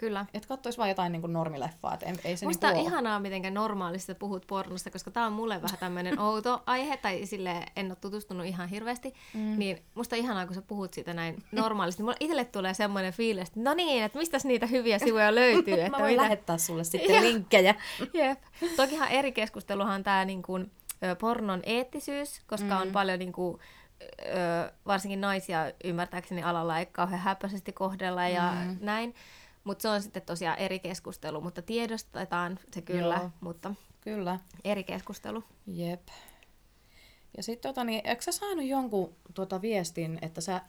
Kyllä. 0.00 0.26
et 0.34 0.46
katsois 0.46 0.78
vaan 0.78 0.88
jotain 0.88 1.12
niinku 1.12 1.26
normileffaa, 1.26 1.94
että 1.94 2.06
ei, 2.06 2.14
ei 2.24 2.36
se 2.36 2.46
Musta 2.46 2.66
niinku 2.66 2.86
on 2.86 2.92
ihanaa, 2.92 3.20
miten 3.20 3.54
normaalisti 3.54 4.14
puhut 4.14 4.46
pornosta, 4.46 4.90
koska 4.90 5.10
tää 5.10 5.26
on 5.26 5.32
mulle 5.32 5.62
vähän 5.62 5.78
tämmöinen 5.80 6.18
outo 6.28 6.62
aihe, 6.66 6.96
tai 6.96 7.26
sille 7.26 7.66
en 7.76 7.86
ole 7.86 7.96
tutustunut 8.00 8.46
ihan 8.46 8.68
hirveästi. 8.68 9.14
Mm. 9.34 9.58
Niin 9.58 9.82
musta 9.94 10.16
ihanaa, 10.16 10.46
kun 10.46 10.54
sä 10.54 10.62
puhut 10.62 10.94
siitä 10.94 11.14
näin 11.14 11.42
normaalisti. 11.52 12.02
Mulla 12.02 12.16
itselle 12.20 12.44
tulee 12.44 12.74
semmoinen 12.74 13.12
fiilis, 13.12 13.48
että 13.48 13.60
no 13.60 13.74
niin, 13.74 14.04
että 14.04 14.18
mistäs 14.18 14.44
niitä 14.44 14.66
hyviä 14.66 14.98
sivuja 14.98 15.34
löytyy. 15.40 15.76
Mä 15.76 15.86
että 15.86 15.98
voin 15.98 16.10
mitä... 16.12 16.22
lähettää 16.22 16.58
sulle 16.58 16.84
sitten 16.90 17.22
linkkejä. 17.22 17.74
Jep. 18.14 18.38
Tokihan 18.76 19.08
eri 19.08 19.32
keskusteluhan 19.32 20.02
tämä 20.02 20.24
niin 20.24 20.42
kuin, 20.42 20.70
pornon 21.18 21.60
eettisyys, 21.64 22.40
koska 22.46 22.74
mm. 22.74 22.80
on 22.80 22.88
paljon 22.92 23.18
niin 23.18 23.32
kuin, 23.32 23.58
varsinkin 24.86 25.20
naisia 25.20 25.72
ymmärtääkseni 25.84 26.42
alalla 26.42 26.78
ei 26.78 26.86
kauhean 26.86 27.20
häppäisesti 27.20 27.72
kohdella 27.72 28.28
ja 28.28 28.52
Mm. 28.52 28.76
näin. 28.80 29.14
Mutta 29.64 29.82
se 29.82 29.88
on 29.88 30.02
sitten 30.02 30.22
tosiaan 30.22 30.58
eri 30.58 30.78
keskustelu, 30.78 31.40
mutta 31.40 31.62
tiedostetaan 31.62 32.58
se 32.74 32.82
kyllä, 32.82 33.14
Joo. 33.14 33.30
mutta 33.40 33.74
Kyllä. 34.00 34.38
eri 34.64 34.84
keskustelu. 34.84 35.44
Jep. 35.66 36.08
Ja 37.36 37.42
sitten 37.42 37.68
tota, 37.68 37.84
niin, 37.84 38.00
eikö 38.04 38.22
sä 38.22 38.32
saanut 38.32 38.64
jonkun 38.64 39.16
tota, 39.34 39.62
viestin, 39.62 40.18
että 40.22 40.40
sä 40.40 40.60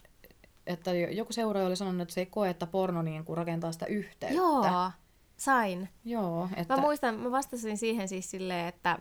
että 0.67 0.93
joku 0.93 1.33
seuraaja 1.33 1.67
oli 1.67 1.75
sanonut, 1.75 2.01
että 2.01 2.13
se 2.13 2.21
ei 2.21 2.25
koe, 2.25 2.49
että 2.49 2.67
porno 2.67 3.01
niin 3.01 3.25
kuin 3.25 3.37
rakentaa 3.37 3.71
sitä 3.71 3.85
yhteyttä. 3.85 4.37
Joo, 4.37 4.91
sain. 5.37 5.89
Joo, 6.05 6.49
että... 6.55 6.75
Mä 6.75 6.81
muistan, 6.81 7.15
mä 7.15 7.31
vastasin 7.31 7.77
siihen 7.77 8.07
siis 8.07 8.31
silleen, 8.31 8.67
että 8.67 8.99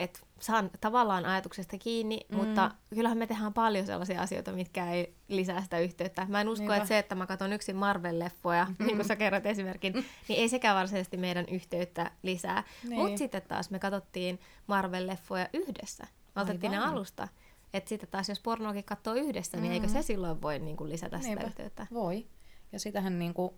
että 0.00 0.20
saan 0.40 0.70
tavallaan 0.80 1.26
ajatuksesta 1.26 1.78
kiinni, 1.78 2.20
mm. 2.28 2.36
mutta 2.36 2.70
kyllähän 2.94 3.18
me 3.18 3.26
tehdään 3.26 3.52
paljon 3.52 3.86
sellaisia 3.86 4.22
asioita, 4.22 4.52
mitkä 4.52 4.92
ei 4.92 5.14
lisää 5.28 5.62
sitä 5.62 5.78
yhteyttä. 5.78 6.26
Mä 6.28 6.40
en 6.40 6.48
usko, 6.48 6.62
Niinpä. 6.62 6.76
että 6.76 6.88
se, 6.88 6.98
että 6.98 7.14
mä 7.14 7.26
katson 7.26 7.52
yksin 7.52 7.76
Marvel-leffoja, 7.76 8.66
mm. 8.68 8.86
niin 8.86 8.96
kuin 8.96 9.06
sä 9.06 9.16
kerrot 9.16 9.46
esimerkin, 9.46 9.92
mm. 9.92 10.04
niin 10.28 10.40
ei 10.40 10.48
sekään 10.48 10.76
varsinaisesti 10.76 11.16
meidän 11.16 11.46
yhteyttä 11.48 12.10
lisää. 12.22 12.64
Niin. 12.88 13.00
Mutta 13.00 13.18
sitten 13.18 13.42
taas 13.42 13.70
me 13.70 13.78
katsottiin 13.78 14.40
Marvel-leffoja 14.66 15.48
yhdessä. 15.52 16.06
Me 16.34 16.42
otettiin 16.42 16.72
ne 16.72 16.78
alusta. 16.78 17.28
Että 17.74 17.88
sitten 17.88 18.08
taas, 18.08 18.28
jos 18.28 18.40
pornoakin 18.40 18.84
katsoo 18.84 19.14
yhdessä, 19.14 19.56
mm. 19.56 19.62
niin 19.62 19.72
eikö 19.72 19.88
se 19.88 19.98
mm. 19.98 20.04
silloin 20.04 20.42
voi 20.42 20.58
niin 20.58 20.76
kuin 20.76 20.90
lisätä 20.90 21.18
Niinpä. 21.18 21.40
sitä 21.40 21.46
yhteyttä? 21.46 21.86
Voi. 21.92 22.26
Ja 22.72 22.80
sitähän 22.80 23.18
niin 23.18 23.34
kuin 23.34 23.54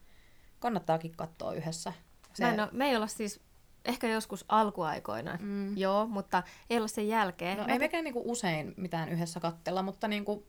kannattaakin 0.59 1.13
katsoa 1.17 1.53
yhdessä. 1.53 1.93
Se... 2.33 2.45
Mä 2.45 2.53
en 2.53 2.61
ole, 2.61 2.69
me 2.73 2.89
ei 2.89 2.97
olla 2.97 3.07
siis 3.07 3.41
ehkä 3.85 4.09
joskus 4.09 4.45
alkuaikoina, 4.49 5.39
mm. 5.41 5.77
joo, 5.77 6.07
mutta 6.07 6.43
ei 6.71 6.79
ole 6.79 6.89
sen 6.89 7.09
jälkeen. 7.09 7.59
No, 7.59 7.65
ei 7.69 7.79
mekään 7.79 8.05
niinku 8.05 8.23
usein 8.25 8.75
mitään 8.77 9.09
yhdessä 9.09 9.41
kattella, 9.41 9.83
mutta 9.83 10.09
niinku, 10.09 10.47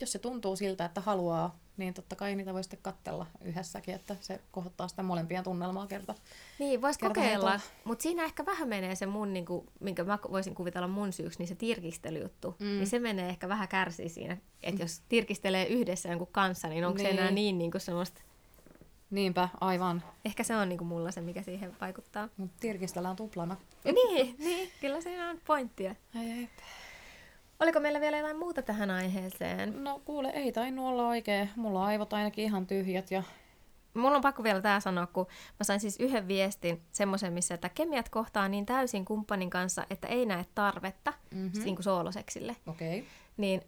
jos 0.00 0.12
se 0.12 0.18
tuntuu 0.18 0.56
siltä, 0.56 0.84
että 0.84 1.00
haluaa, 1.00 1.58
niin 1.76 1.94
totta 1.94 2.16
kai 2.16 2.36
niitä 2.36 2.54
voi 2.54 2.64
sitten 2.64 2.82
kattella 2.82 3.26
yhdessäkin, 3.44 3.94
että 3.94 4.16
se 4.20 4.40
kohottaa 4.50 4.88
sitä 4.88 5.02
molempien 5.02 5.44
tunnelmaa 5.44 5.86
kerta. 5.86 6.14
Niin, 6.58 6.82
voisi 6.82 6.98
kokeilla, 6.98 7.60
mutta 7.84 8.02
siinä 8.02 8.24
ehkä 8.24 8.46
vähän 8.46 8.68
menee 8.68 8.94
se 8.94 9.06
mun, 9.06 9.32
niin 9.32 9.46
kuin, 9.46 9.66
minkä 9.80 10.04
mä 10.04 10.18
voisin 10.30 10.54
kuvitella 10.54 10.88
mun 10.88 11.12
syyksi, 11.12 11.38
niin 11.38 11.48
se 11.48 11.54
tirkistelyjuttu, 11.54 12.56
mm. 12.58 12.66
niin 12.66 12.86
se 12.86 12.98
menee 12.98 13.28
ehkä 13.28 13.48
vähän 13.48 13.68
kärsi 13.68 14.08
siinä, 14.08 14.36
että 14.62 14.82
jos 14.82 15.02
tirkistelee 15.08 15.66
yhdessä 15.66 16.08
jonkun 16.08 16.32
kanssa, 16.32 16.68
niin 16.68 16.84
onko 16.84 16.98
niin. 16.98 17.06
se 17.06 17.10
enää 17.10 17.24
niin, 17.24 17.34
niin, 17.34 17.58
niin 17.58 17.70
kuin 17.70 17.80
semmoista 17.80 18.20
Niinpä, 19.10 19.48
aivan. 19.60 20.02
Ehkä 20.24 20.42
se 20.42 20.56
on 20.56 20.68
niinku 20.68 20.84
mulla 20.84 21.10
se, 21.10 21.20
mikä 21.20 21.42
siihen 21.42 21.76
vaikuttaa. 21.80 22.28
Mutta 22.36 22.56
tirkistellään 22.60 23.16
tuplana. 23.16 23.56
niin, 23.84 24.36
niin, 24.38 24.70
kyllä 24.80 25.00
siinä 25.00 25.30
on 25.30 25.40
pointtia. 25.46 25.94
Ei, 26.14 26.48
Oliko 27.60 27.80
meillä 27.80 28.00
vielä 28.00 28.18
jotain 28.18 28.38
muuta 28.38 28.62
tähän 28.62 28.90
aiheeseen? 28.90 29.84
No 29.84 30.02
kuule, 30.04 30.28
ei 30.28 30.52
tainnut 30.52 30.84
olla 30.84 31.08
oikein. 31.08 31.50
Mulla 31.56 31.80
on 31.80 31.86
aivot 31.86 32.12
ainakin 32.12 32.44
ihan 32.44 32.66
tyhjät 32.66 33.10
ja 33.10 33.22
Mulla 33.96 34.16
on 34.16 34.22
pakko 34.22 34.42
vielä 34.42 34.60
tämä 34.60 34.80
sanoa, 34.80 35.06
kun 35.06 35.26
mä 35.60 35.64
sain 35.64 35.80
siis 35.80 36.00
yhden 36.00 36.28
viestin 36.28 36.82
semmoisen, 36.92 37.32
missä 37.32 37.54
että 37.54 37.68
kemiat 37.68 38.08
kohtaa 38.08 38.48
niin 38.48 38.66
täysin 38.66 39.04
kumppanin 39.04 39.50
kanssa, 39.50 39.86
että 39.90 40.08
ei 40.08 40.26
näe 40.26 40.44
tarvetta 40.54 41.12
mm-hmm. 41.34 41.64
niin 41.64 41.76
kuin 41.76 41.84
sooloseksille. 41.84 42.56
Okay. 42.66 43.02
Niin 43.36 43.62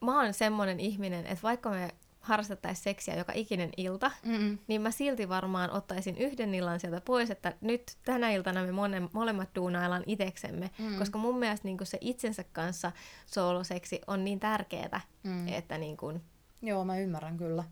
mä 0.00 0.22
oon 0.22 0.34
semmoinen 0.34 0.80
ihminen, 0.80 1.26
että 1.26 1.42
vaikka 1.42 1.70
me 1.70 1.90
harrastettaisiin 2.24 2.84
seksiä 2.84 3.16
joka 3.16 3.32
ikinen 3.36 3.70
ilta, 3.76 4.10
Mm-mm. 4.22 4.58
niin 4.66 4.82
mä 4.82 4.90
silti 4.90 5.28
varmaan 5.28 5.70
ottaisin 5.70 6.18
yhden 6.18 6.54
illan 6.54 6.80
sieltä 6.80 7.00
pois, 7.00 7.30
että 7.30 7.56
nyt 7.60 7.96
tänä 8.04 8.30
iltana 8.30 8.62
me 8.62 8.72
mone, 8.72 9.02
molemmat 9.12 9.48
duunaillaan 9.54 10.02
iteksemme, 10.06 10.70
mm. 10.78 10.98
koska 10.98 11.18
mun 11.18 11.38
mielestä 11.38 11.68
niin 11.68 11.78
se 11.82 11.98
itsensä 12.00 12.44
kanssa 12.52 12.92
sooloseksi 13.26 14.00
on 14.06 14.24
niin 14.24 14.40
tärkeää, 14.40 15.00
mm. 15.22 15.48
että 15.48 15.78
niin 15.78 15.96
kuin... 15.96 16.22
Joo, 16.62 16.84
mä 16.84 16.98
ymmärrän 16.98 17.36
kyllä. 17.36 17.64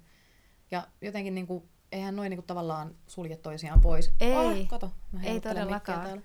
Ja 0.70 0.86
jotenkin 1.00 1.34
niin 1.34 1.46
kuin, 1.46 1.68
eihän 1.92 2.16
noin 2.16 2.30
niin 2.30 2.42
tavallaan 2.42 2.94
sulje 3.06 3.36
toisiaan 3.36 3.80
pois. 3.80 4.12
Ei, 4.20 4.36
oh, 4.36 4.68
kato, 4.68 4.92
mä 5.12 5.22
ei 5.22 5.40
todellakaan. 5.40 6.22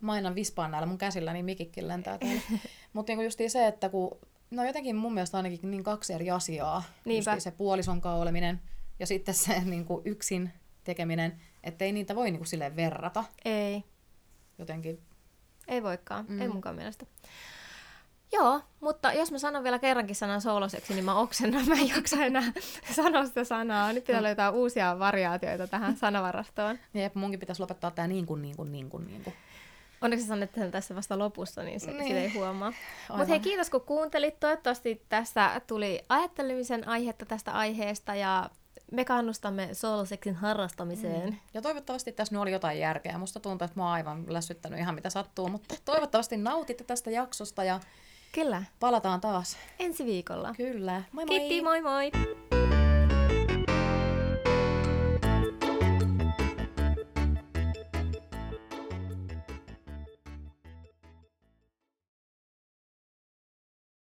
Mainan 0.00 0.34
vispaan 0.34 0.70
näillä 0.70 0.86
mun 0.86 0.98
käsillä, 0.98 1.32
niin 1.32 1.44
mikikki 1.44 1.88
lentää 1.88 2.18
Mutta 2.92 3.12
niin 3.12 3.24
justiin 3.24 3.50
se, 3.50 3.66
että 3.66 3.88
kun 3.88 4.18
No 4.50 4.64
jotenkin 4.64 4.96
mun 4.96 5.14
mielestä 5.14 5.36
ainakin 5.36 5.70
niin 5.70 5.84
kaksi 5.84 6.12
eri 6.12 6.30
asiaa. 6.30 6.82
Niinpä. 7.04 7.40
se 7.40 7.50
puolison 7.50 8.00
kauleminen 8.00 8.60
ja 8.98 9.06
sitten 9.06 9.34
se 9.34 9.60
niin 9.64 9.84
kuin 9.84 10.02
yksin 10.04 10.52
tekeminen, 10.84 11.40
että 11.64 11.84
ei 11.84 11.92
niitä 11.92 12.14
voi 12.14 12.30
niin 12.30 12.38
kuin 12.38 12.48
silleen 12.48 12.76
verrata. 12.76 13.24
Ei. 13.44 13.84
Jotenkin. 14.58 15.00
Ei 15.68 15.82
voikaan, 15.82 16.24
mm. 16.28 16.40
ei 16.40 16.48
munkaan 16.48 16.76
mielestä. 16.76 17.06
Joo, 18.32 18.60
mutta 18.80 19.12
jos 19.12 19.32
mä 19.32 19.38
sanon 19.38 19.64
vielä 19.64 19.78
kerrankin 19.78 20.16
sanan 20.16 20.40
sooloseksi, 20.40 20.94
niin 20.94 21.04
mä 21.04 21.14
oksennan, 21.14 21.66
mä 21.68 21.74
en 21.74 21.88
jaksa 21.88 22.24
enää 22.24 22.52
sanoa 22.96 23.26
sitä 23.26 23.44
sanaa. 23.44 23.92
Nyt 23.92 24.04
pitää 24.04 24.22
löytää 24.22 24.50
uusia 24.50 24.98
variaatioita 24.98 25.66
tähän 25.66 25.96
sanavarastoon. 25.96 26.78
Jep, 26.94 27.14
munkin 27.14 27.40
pitäisi 27.40 27.62
lopettaa 27.62 27.90
tää 27.90 28.06
niin 28.06 28.26
kuin, 28.26 28.42
niin 28.42 28.56
kuin, 28.56 28.72
niin 28.72 28.90
kuin, 28.90 29.06
niin 29.06 29.24
kuin. 29.24 29.34
Onneksi 30.00 30.26
sanoit 30.26 30.54
sen 30.54 30.70
tässä 30.70 30.94
vasta 30.94 31.18
lopussa, 31.18 31.62
niin 31.62 31.80
se, 31.80 31.90
niin. 31.90 32.16
ei 32.16 32.28
huomaa. 32.28 32.72
Mutta 33.08 33.24
hei, 33.24 33.40
kiitos 33.40 33.70
kun 33.70 33.80
kuuntelit. 33.80 34.40
Toivottavasti 34.40 35.02
tässä 35.08 35.60
tuli 35.66 36.02
ajattelemisen 36.08 36.88
aihetta 36.88 37.26
tästä 37.26 37.52
aiheesta 37.52 38.14
ja 38.14 38.50
me 38.92 39.04
kannustamme 39.04 39.68
soolosexin 39.72 40.34
harrastamiseen. 40.34 41.30
Mm. 41.30 41.36
Ja 41.54 41.62
toivottavasti 41.62 42.12
tässä 42.12 42.34
nyt 42.34 42.42
oli 42.42 42.52
jotain 42.52 42.78
järkeä. 42.78 43.18
Musta 43.18 43.40
tuntuu, 43.40 43.64
että 43.64 43.80
mä 43.80 43.84
oon 43.84 43.92
aivan 43.92 44.24
lässyttänyt 44.28 44.78
ihan 44.78 44.94
mitä 44.94 45.10
sattuu, 45.10 45.48
mutta 45.48 45.74
toivottavasti 45.84 46.36
nautitte 46.36 46.84
tästä 46.84 47.10
jaksosta 47.10 47.64
ja 47.64 47.80
Kyllä. 48.32 48.62
palataan 48.80 49.20
taas. 49.20 49.56
Ensi 49.78 50.04
viikolla. 50.04 50.54
Kyllä. 50.56 51.02
Moi 51.12 51.24
moi! 51.24 51.38
Kiitti, 51.38 51.62
moi 51.62 51.80
moi! 51.80 52.10